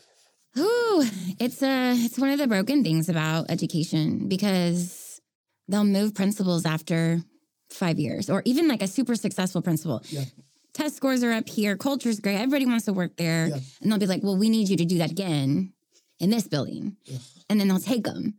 Ooh, 0.57 1.05
it's 1.39 1.63
a 1.63 1.95
it's 1.97 2.19
one 2.19 2.31
of 2.31 2.39
the 2.39 2.47
broken 2.47 2.83
things 2.83 3.09
about 3.09 3.51
education 3.51 4.29
because 4.29 5.21
they'll 5.69 5.85
move 5.85 6.15
principals 6.15 6.65
after 6.67 7.23
five 7.71 7.99
years, 7.99 8.31
or 8.31 8.43
even 8.45 8.67
like 8.69 8.83
a 8.83 8.89
super 8.89 9.15
successful 9.15 9.61
principal. 9.63 10.03
Yeah. 10.09 10.25
Test 10.73 10.97
scores 10.97 11.23
are 11.23 11.33
up 11.33 11.49
here, 11.49 11.77
culture's 11.77 12.21
great, 12.21 12.37
everybody 12.37 12.65
wants 12.67 12.85
to 12.87 12.93
work 12.93 13.17
there, 13.17 13.49
Yeah. 13.49 13.59
and 13.83 13.91
they'll 13.93 13.99
be 13.99 14.07
like, 14.07 14.23
"Well, 14.23 14.37
we 14.37 14.49
need 14.49 14.69
you 14.69 14.77
to 14.77 14.85
do 14.85 14.99
that 14.99 15.11
again 15.11 15.73
in 16.19 16.31
this 16.31 16.47
building," 16.49 16.97
Yeah. 17.05 17.19
and 17.51 17.61
then 17.61 17.69
they'll 17.69 17.79
take 17.81 18.05
them, 18.05 18.35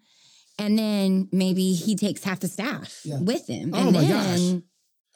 and 0.57 0.77
then 0.79 1.27
maybe 1.31 1.73
he 1.73 1.95
takes 1.95 2.23
half 2.23 2.39
the 2.39 2.47
staff 2.47 3.01
with 3.05 3.47
him, 3.47 3.73
Oh 3.73 3.77
and 3.87 3.93
my 3.93 4.01
then 4.05 4.09
gosh. 4.55 4.63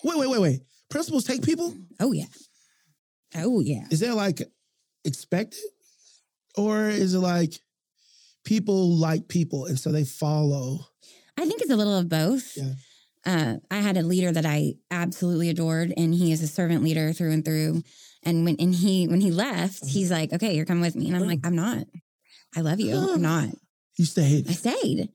Wait, 0.03 0.19
wait, 0.19 0.29
wait, 0.29 0.41
wait. 0.41 0.61
Principals 0.89 1.23
take 1.23 1.41
people? 1.43 1.73
oh 1.99 2.11
yeah, 2.11 2.25
oh 3.35 3.61
yeah. 3.61 3.87
Is 3.89 4.01
that 4.01 4.15
like 4.15 4.41
expected? 5.05 5.59
Or 6.57 6.87
is 6.89 7.13
it 7.13 7.19
like 7.19 7.59
people 8.45 8.95
like 8.95 9.27
people 9.27 9.65
and 9.65 9.79
so 9.79 9.91
they 9.91 10.03
follow? 10.05 10.79
I 11.37 11.45
think 11.45 11.61
it's 11.61 11.71
a 11.71 11.75
little 11.75 11.97
of 11.97 12.09
both. 12.09 12.55
Yeah. 12.55 12.73
Uh, 13.25 13.55
I 13.71 13.77
had 13.77 13.95
a 13.97 14.03
leader 14.03 14.31
that 14.31 14.45
I 14.45 14.73
absolutely 14.91 15.49
adored, 15.49 15.93
and 15.95 16.13
he 16.13 16.31
is 16.33 16.43
a 16.43 16.47
servant 16.47 16.83
leader 16.83 17.13
through 17.13 17.31
and 17.31 17.43
through. 17.45 17.81
And 18.21 18.43
when 18.45 18.57
and 18.59 18.75
he 18.75 19.07
when 19.07 19.21
he 19.21 19.31
left, 19.31 19.81
Uh-huh. 19.83 19.91
he's 19.91 20.11
like, 20.11 20.33
"Okay, 20.33 20.55
you're 20.55 20.65
coming 20.65 20.81
with 20.83 20.95
me," 20.95 21.07
and 21.07 21.15
I'm 21.15 21.25
like, 21.25 21.39
"I'm 21.43 21.55
not. 21.55 21.87
I 22.55 22.61
love 22.61 22.79
you. 22.79 22.95
I'm 22.95 23.21
not. 23.33 23.49
You 23.97 24.05
stayed. 24.05 24.49
I 24.49 24.53
stayed." 24.53 25.09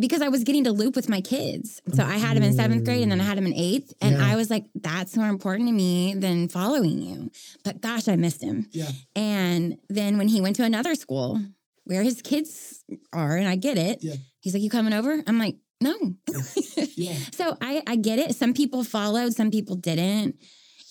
Because 0.00 0.22
I 0.22 0.28
was 0.28 0.42
getting 0.44 0.64
to 0.64 0.72
loop 0.72 0.96
with 0.96 1.08
my 1.08 1.20
kids. 1.20 1.82
So 1.92 2.02
I 2.02 2.16
had 2.16 2.36
him 2.36 2.42
in 2.42 2.54
seventh 2.54 2.84
grade 2.84 3.02
and 3.02 3.12
then 3.12 3.20
I 3.20 3.24
had 3.24 3.36
him 3.36 3.46
in 3.46 3.52
eighth. 3.54 3.92
And 4.00 4.16
Yeah. 4.16 4.26
I 4.26 4.36
was 4.36 4.48
like, 4.48 4.64
that's 4.74 5.16
more 5.16 5.28
important 5.28 5.68
to 5.68 5.72
me 5.72 6.14
than 6.14 6.48
following 6.48 7.02
you. 7.02 7.30
But 7.62 7.80
gosh, 7.82 8.08
I 8.08 8.16
missed 8.16 8.42
him. 8.42 8.68
Yeah. 8.72 8.90
And 9.14 9.76
then 9.90 10.16
when 10.18 10.28
he 10.28 10.40
went 10.40 10.56
to 10.56 10.64
another 10.64 10.94
school 10.94 11.40
where 11.84 12.02
his 12.02 12.22
kids 12.22 12.82
are, 13.12 13.36
and 13.36 13.46
I 13.46 13.56
get 13.56 13.76
it, 13.76 13.98
Yeah. 14.02 14.14
he's 14.40 14.54
like, 14.54 14.62
You 14.62 14.70
coming 14.70 14.94
over? 14.94 15.22
I'm 15.26 15.38
like, 15.38 15.56
No. 15.80 15.94
Yeah. 16.96 17.14
so 17.32 17.56
I, 17.60 17.82
I 17.86 17.96
get 17.96 18.18
it. 18.18 18.34
Some 18.34 18.54
people 18.54 18.84
followed, 18.84 19.34
some 19.34 19.50
people 19.50 19.76
didn't. 19.76 20.36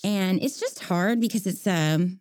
And 0.03 0.41
it's 0.41 0.59
just 0.59 0.83
hard 0.83 1.19
because 1.21 1.45
it's 1.45 1.65
um 1.67 2.19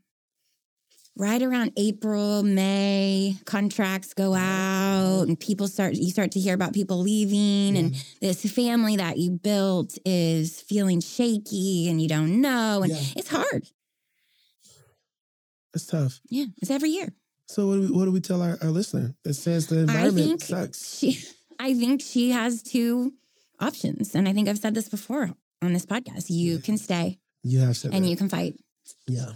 right 1.16 1.42
around 1.42 1.72
April, 1.76 2.42
May, 2.42 3.36
contracts 3.44 4.14
go 4.14 4.34
out 4.34 5.24
and 5.28 5.38
people 5.38 5.68
start 5.68 5.94
you 5.94 6.10
start 6.10 6.32
to 6.32 6.40
hear 6.40 6.54
about 6.54 6.72
people 6.72 6.98
leaving 7.00 7.76
and 7.76 7.94
this 8.20 8.42
family 8.50 8.96
that 8.96 9.18
you 9.18 9.32
built 9.32 9.98
is 10.06 10.60
feeling 10.62 11.00
shaky 11.00 11.88
and 11.90 12.00
you 12.00 12.08
don't 12.08 12.40
know. 12.40 12.82
And 12.82 12.92
Yeah. 12.92 13.02
it's 13.16 13.28
hard. 13.28 13.66
It's 15.74 15.86
tough. 15.86 16.20
Yeah. 16.28 16.46
It's 16.58 16.70
every 16.70 16.90
year. 16.90 17.12
So 17.46 17.66
what 17.66 17.74
do 17.74 17.80
we, 17.82 17.90
what 17.90 18.04
do 18.04 18.12
we 18.12 18.20
tell 18.20 18.42
our, 18.42 18.58
our 18.62 18.70
listener 18.70 19.14
that 19.24 19.34
says 19.34 19.66
the 19.66 19.80
environment 19.80 20.16
think 20.16 20.42
sucks? 20.42 20.98
she 20.98 21.18
I 21.58 21.74
think 21.74 22.00
she 22.00 22.30
has 22.30 22.62
two 22.62 23.12
options. 23.58 24.14
And 24.14 24.28
I 24.28 24.32
think 24.32 24.48
I've 24.48 24.58
said 24.58 24.74
this 24.74 24.88
before 24.88 25.30
on 25.62 25.72
this 25.72 25.84
podcast. 25.86 26.30
You 26.30 26.54
Yeah. 26.54 26.60
can 26.60 26.78
stay 26.78 27.18
You 27.42 27.58
have 27.60 27.76
said 27.76 27.92
and 27.92 28.04
that. 28.04 28.08
you 28.08 28.16
can 28.16 28.28
fight. 28.28 28.54
yeah. 29.06 29.32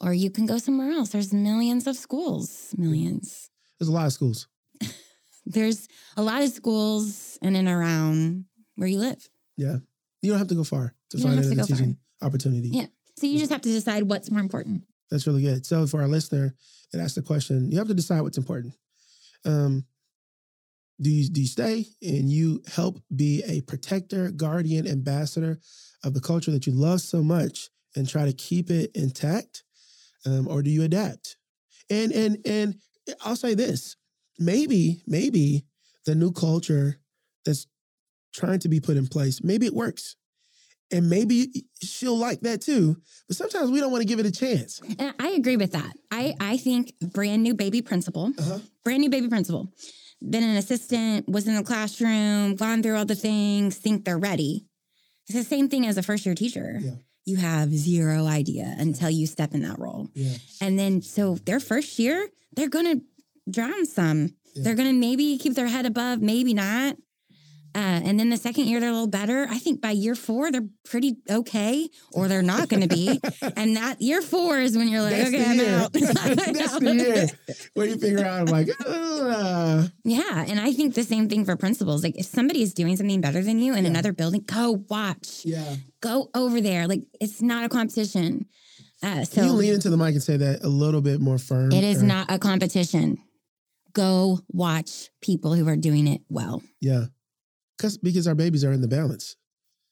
Or 0.00 0.12
you 0.12 0.30
can 0.30 0.46
go 0.46 0.58
somewhere 0.58 0.90
else. 0.90 1.10
There's 1.10 1.32
millions 1.32 1.86
of 1.86 1.96
schools. 1.96 2.74
Millions. 2.76 3.50
There's 3.78 3.88
a 3.88 3.92
lot 3.92 4.06
of 4.06 4.12
schools. 4.12 4.46
There's 5.46 5.88
a 6.16 6.22
lot 6.22 6.42
of 6.42 6.50
schools 6.50 7.38
in 7.40 7.56
and 7.56 7.68
around 7.68 8.44
where 8.76 8.88
you 8.88 8.98
live. 8.98 9.28
Yeah. 9.56 9.76
You 10.22 10.30
don't 10.32 10.38
have 10.38 10.48
to 10.48 10.54
go 10.54 10.64
far 10.64 10.94
to 11.10 11.16
You 11.18 11.22
find 11.24 11.36
have 11.36 11.44
to 11.46 11.52
another 11.52 11.68
go 11.74 11.76
far. 11.76 12.26
opportunity. 12.28 12.68
Yeah. 12.68 12.86
So 13.18 13.26
you 13.26 13.38
just 13.38 13.52
have 13.52 13.62
to 13.62 13.68
decide 13.70 14.02
what's 14.02 14.30
more 14.30 14.40
important. 14.40 14.82
That's 15.10 15.26
really 15.26 15.42
good. 15.42 15.64
So 15.64 15.86
for 15.86 16.02
our 16.02 16.08
listener 16.08 16.54
that 16.92 17.00
asked 17.00 17.14
the 17.14 17.22
question, 17.22 17.70
you 17.70 17.78
have 17.78 17.88
to 17.88 17.94
decide 17.94 18.20
what's 18.22 18.38
important. 18.38 18.74
Um, 19.44 19.84
do 21.00 21.10
you 21.10 21.28
do 21.28 21.42
you 21.42 21.46
stay 21.46 21.86
and 22.02 22.30
you 22.30 22.62
help 22.74 23.00
be 23.14 23.42
a 23.46 23.60
protector, 23.62 24.30
guardian, 24.30 24.86
ambassador 24.86 25.58
of 26.02 26.14
the 26.14 26.20
culture 26.20 26.50
that 26.50 26.66
you 26.66 26.72
love 26.72 27.00
so 27.02 27.22
much 27.22 27.68
and 27.94 28.08
try 28.08 28.24
to 28.24 28.32
keep 28.32 28.70
it 28.70 28.90
intact, 28.94 29.62
um, 30.26 30.48
or 30.48 30.62
do 30.62 30.70
you 30.70 30.82
adapt? 30.82 31.36
And 31.90 32.12
and 32.12 32.38
and 32.44 32.74
I'll 33.24 33.36
say 33.36 33.54
this: 33.54 33.96
maybe 34.38 35.02
maybe 35.06 35.64
the 36.04 36.14
new 36.14 36.32
culture 36.32 36.98
that's 37.44 37.66
trying 38.34 38.58
to 38.60 38.68
be 38.68 38.80
put 38.80 38.96
in 38.96 39.06
place, 39.06 39.42
maybe 39.42 39.66
it 39.66 39.74
works, 39.74 40.16
and 40.90 41.08
maybe 41.08 41.64
she'll 41.82 42.18
like 42.18 42.40
that 42.42 42.60
too. 42.60 42.96
But 43.28 43.36
sometimes 43.36 43.70
we 43.70 43.80
don't 43.80 43.90
want 43.92 44.02
to 44.02 44.06
give 44.08 44.18
it 44.18 44.26
a 44.26 44.30
chance. 44.32 44.80
And 44.98 45.14
I 45.18 45.28
agree 45.30 45.56
with 45.56 45.72
that. 45.72 45.92
I, 46.10 46.34
I 46.38 46.56
think 46.58 46.92
brand 47.00 47.42
new 47.42 47.54
baby 47.54 47.80
principal, 47.82 48.32
Uh-huh. 48.38 48.58
brand 48.84 49.00
new 49.00 49.08
baby 49.10 49.28
principal, 49.28 49.72
been 50.20 50.42
an 50.44 50.56
assistant, 50.56 51.28
was 51.28 51.48
in 51.48 51.54
the 51.54 51.62
classroom, 51.62 52.56
gone 52.56 52.82
through 52.82 52.96
all 52.96 53.06
the 53.06 53.14
things, 53.14 53.76
think 53.78 54.04
they're 54.04 54.18
ready. 54.18 54.66
It's 55.28 55.38
the 55.38 55.44
same 55.44 55.68
thing 55.68 55.86
as 55.86 55.96
a 55.96 56.02
first 56.02 56.26
year 56.26 56.34
teacher. 56.34 56.78
Yeah. 56.80 56.96
You 57.26 57.36
have 57.36 57.74
zero 57.74 58.26
idea 58.26 58.74
until 58.78 59.10
you 59.10 59.26
step 59.26 59.52
in 59.52 59.62
that 59.62 59.78
role. 59.78 60.08
Yeah. 60.14 60.36
And 60.60 60.78
then, 60.78 61.02
so 61.02 61.34
their 61.44 61.60
first 61.60 61.98
year, 61.98 62.28
they're 62.54 62.68
going 62.68 63.00
to 63.00 63.04
drown 63.50 63.84
some. 63.84 64.34
Yeah. 64.54 64.62
They're 64.62 64.74
going 64.74 64.88
to 64.88 64.98
maybe 64.98 65.36
keep 65.36 65.54
their 65.54 65.66
head 65.66 65.86
above, 65.86 66.22
maybe 66.22 66.54
not. 66.54 66.96
Uh, 67.76 68.00
and 68.08 68.18
then 68.18 68.30
the 68.30 68.38
second 68.38 68.64
year, 68.64 68.80
they're 68.80 68.88
a 68.88 68.92
little 68.92 69.06
better. 69.06 69.46
I 69.50 69.58
think 69.58 69.82
by 69.82 69.90
year 69.90 70.14
four, 70.14 70.50
they're 70.50 70.66
pretty 70.86 71.16
okay, 71.28 71.90
or 72.14 72.26
they're 72.26 72.40
not 72.40 72.70
going 72.70 72.80
to 72.80 72.88
be. 72.88 73.20
and 73.56 73.76
that 73.76 74.00
year 74.00 74.22
four 74.22 74.58
is 74.58 74.78
when 74.78 74.88
you're 74.88 75.02
like, 75.02 75.10
That's 75.14 75.28
okay, 75.28 75.44
I'm 75.44 75.60
out. 75.82 75.92
That's 75.92 76.78
the 76.78 76.94
year 76.96 77.26
where 77.74 77.86
you 77.86 77.98
figure 77.98 78.24
out, 78.24 78.40
I'm 78.40 78.46
like, 78.46 78.68
uh, 78.86 79.88
Yeah. 80.04 80.46
And 80.48 80.58
I 80.58 80.72
think 80.72 80.94
the 80.94 81.02
same 81.02 81.28
thing 81.28 81.44
for 81.44 81.54
principals. 81.56 82.02
Like, 82.02 82.16
if 82.18 82.24
somebody 82.24 82.62
is 82.62 82.72
doing 82.72 82.96
something 82.96 83.20
better 83.20 83.42
than 83.42 83.58
you 83.58 83.74
in 83.74 83.84
Yeah. 83.84 83.90
another 83.90 84.14
building, 84.14 84.44
go 84.46 84.82
watch, 84.88 85.42
yeah. 85.44 85.76
go 86.00 86.30
over 86.34 86.62
there. 86.62 86.88
Like, 86.88 87.02
it's 87.20 87.42
not 87.42 87.66
a 87.66 87.68
competition. 87.68 88.46
Uh, 89.02 89.24
so 89.24 89.34
Can 89.42 89.44
you 89.50 89.52
lean 89.52 89.74
into 89.74 89.90
the 89.90 89.98
mic 89.98 90.14
and 90.14 90.22
say 90.22 90.38
that 90.38 90.64
a 90.64 90.68
little 90.68 91.02
bit 91.02 91.20
more 91.20 91.36
firm? 91.36 91.72
It 91.72 91.84
is 91.84 92.02
or- 92.02 92.06
not 92.06 92.32
a 92.32 92.38
competition. 92.38 93.18
Go 93.92 94.40
watch 94.48 95.10
people 95.20 95.52
who 95.52 95.68
are 95.68 95.76
doing 95.76 96.06
it 96.06 96.22
well. 96.30 96.62
Yeah. 96.80 97.06
Cause, 97.78 97.98
because 97.98 98.26
our 98.26 98.34
babies 98.34 98.64
are 98.64 98.72
in 98.72 98.80
the 98.80 98.88
balance. 98.88 99.36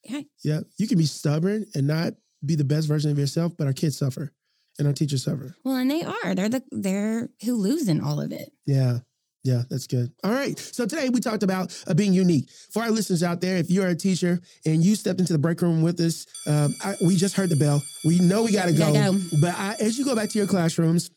Yeah. 0.04 0.22
Yeah. 0.42 0.60
You 0.78 0.86
can 0.86 0.98
be 0.98 1.06
stubborn 1.06 1.66
and 1.74 1.86
not 1.86 2.14
be 2.44 2.56
the 2.56 2.64
best 2.64 2.88
version 2.88 3.10
of 3.10 3.18
yourself, 3.18 3.56
but 3.56 3.66
our 3.66 3.72
kids 3.72 3.98
suffer 3.98 4.32
and 4.78 4.86
our 4.86 4.94
teachers 4.94 5.24
suffer. 5.24 5.54
Well, 5.64 5.76
and 5.76 5.90
they 5.90 6.02
are. 6.02 6.34
They're 6.34 6.48
the 6.48 6.62
they're 6.70 7.30
who 7.44 7.56
lose 7.56 7.88
in 7.88 8.00
all 8.00 8.20
of 8.20 8.32
it. 8.32 8.50
Yeah. 8.66 8.98
Yeah, 9.44 9.62
that's 9.68 9.86
good. 9.86 10.10
All 10.24 10.32
right. 10.32 10.58
So 10.58 10.86
today 10.86 11.10
we 11.10 11.20
talked 11.20 11.42
about 11.42 11.78
uh, 11.86 11.92
being 11.92 12.14
unique. 12.14 12.48
For 12.70 12.82
our 12.82 12.90
listeners 12.90 13.22
out 13.22 13.42
there, 13.42 13.58
if 13.58 13.70
you're 13.70 13.88
a 13.88 13.94
teacher 13.94 14.40
and 14.64 14.82
you 14.82 14.96
stepped 14.96 15.20
into 15.20 15.34
the 15.34 15.38
break 15.38 15.60
room 15.60 15.82
with 15.82 16.00
us, 16.00 16.24
um, 16.46 16.74
I, 16.82 16.94
we 17.04 17.14
just 17.14 17.36
heard 17.36 17.50
the 17.50 17.56
bell. 17.56 17.82
We 18.06 18.20
know 18.20 18.42
we 18.42 18.52
got 18.52 18.66
to 18.66 18.72
go. 18.72 18.90
Gotta 18.94 19.12
go. 19.12 19.18
But 19.42 19.54
I, 19.58 19.76
as 19.80 19.98
you 19.98 20.04
go 20.06 20.16
back 20.16 20.30
to 20.30 20.38
your 20.38 20.46
classrooms, 20.46 21.10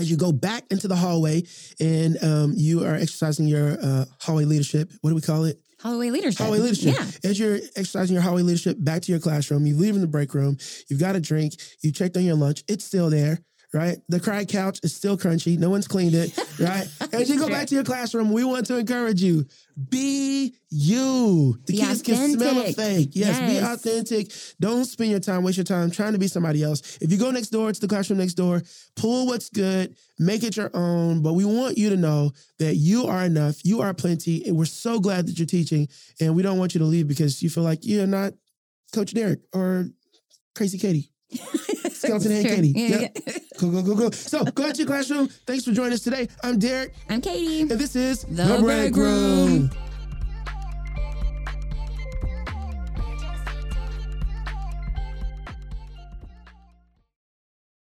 as 0.00 0.10
you 0.10 0.16
go 0.16 0.32
back 0.32 0.64
into 0.70 0.88
the 0.88 0.96
hallway 0.96 1.44
and 1.78 2.22
um, 2.22 2.52
you 2.56 2.84
are 2.84 2.94
exercising 2.94 3.46
your 3.46 3.76
uh, 3.80 4.06
hallway 4.20 4.44
leadership, 4.44 4.90
what 5.00 5.10
do 5.10 5.14
we 5.14 5.22
call 5.22 5.44
it? 5.44 5.60
Hallway 5.80 6.10
leadership. 6.10 6.40
Hallway 6.40 6.58
leadership. 6.58 6.94
Yeah. 6.94 7.30
As 7.30 7.38
you're 7.38 7.56
exercising 7.76 8.14
your 8.14 8.22
hallway 8.22 8.42
leadership 8.42 8.76
back 8.80 9.02
to 9.02 9.12
your 9.12 9.20
classroom, 9.20 9.64
you 9.66 9.76
leave 9.76 9.94
in 9.94 10.00
the 10.00 10.08
break 10.08 10.34
room, 10.34 10.58
you've 10.88 11.00
got 11.00 11.14
a 11.14 11.20
drink, 11.20 11.54
you 11.82 11.92
checked 11.92 12.16
on 12.16 12.24
your 12.24 12.34
lunch, 12.34 12.64
it's 12.66 12.84
still 12.84 13.10
there, 13.10 13.38
right? 13.72 13.98
The 14.08 14.20
cry 14.20 14.44
couch 14.44 14.80
is 14.82 14.94
still 14.94 15.16
crunchy, 15.16 15.58
no 15.58 15.70
one's 15.70 15.88
cleaned 15.88 16.14
it, 16.14 16.36
right? 16.60 16.86
As 17.12 17.28
you 17.28 17.38
go 17.38 17.48
back 17.48 17.66
to 17.68 17.74
your 17.74 17.84
classroom, 17.84 18.32
we 18.32 18.44
want 18.44 18.66
to 18.66 18.76
encourage 18.78 19.22
you 19.22 19.46
be 19.90 20.56
you. 20.70 21.56
The 21.66 21.74
Be 21.74 21.78
kids 21.78 22.02
can 22.02 22.32
smell 22.32 22.56
a 22.56 22.60
authentic. 22.60 22.76
fake. 22.76 23.10
Yes, 23.12 23.38
be 23.38 23.58
authentic. 23.64 24.32
Don't 24.58 24.84
spend 24.84 25.10
your 25.10 25.20
time, 25.20 25.44
waste 25.44 25.56
your 25.56 25.64
time 25.64 25.90
trying 25.90 26.14
to 26.14 26.18
be 26.18 26.26
somebody 26.26 26.64
else. 26.64 26.98
If 27.00 27.12
you 27.12 27.18
go 27.18 27.30
next 27.30 27.50
door 27.50 27.72
to 27.72 27.80
the 27.80 27.86
classroom 27.86 28.18
next 28.18 28.34
door, 28.34 28.60
pull 28.96 29.26
what's 29.26 29.48
good, 29.50 29.94
make 30.18 30.42
it 30.42 30.56
your 30.56 30.70
own. 30.74 31.22
But 31.22 31.34
we 31.34 31.44
want 31.44 31.78
you 31.78 31.90
to 31.90 31.96
know 31.96 32.32
that 32.58 32.74
you 32.74 33.06
are 33.06 33.24
enough, 33.24 33.64
you 33.64 33.80
are 33.80 33.94
plenty, 33.94 34.44
and 34.46 34.56
we're 34.56 34.64
so 34.64 34.98
glad 34.98 35.26
that 35.28 35.38
you're 35.38 35.46
teaching. 35.46 35.88
And 36.20 36.34
we 36.34 36.42
don't 36.42 36.58
want 36.58 36.74
you 36.74 36.80
to 36.80 36.84
leave 36.86 37.06
because 37.06 37.40
you 37.40 37.48
feel 37.50 37.62
like 37.64 37.80
you're 37.82 38.06
not 38.06 38.32
Coach 38.92 39.12
Derrick 39.14 39.40
or 39.52 39.88
Crazy 40.56 40.78
Katie. 40.78 41.12
Skeleton 41.98 42.30
Head 42.32 42.46
Sure. 42.46 42.54
Katie. 42.56 42.72
Yeah, 42.76 42.88
Yep. 43.00 43.18
yeah. 43.26 43.32
Cool, 43.58 43.72
cool, 43.72 43.82
cool, 43.82 43.96
cool. 43.96 44.12
So 44.12 44.44
go 44.44 44.66
out 44.66 44.74
to 44.76 44.78
your 44.82 44.86
classroom. 44.86 45.26
Thanks 45.46 45.64
for 45.64 45.72
joining 45.72 45.94
us 45.94 46.00
today. 46.00 46.28
I'm 46.44 46.58
Derrick. 46.60 46.94
I'm 47.10 47.20
Katie. 47.20 47.62
And 47.62 47.70
this 47.72 47.96
is 47.96 48.22
The 48.22 48.58
Break 48.60 48.94
Room. 48.94 49.68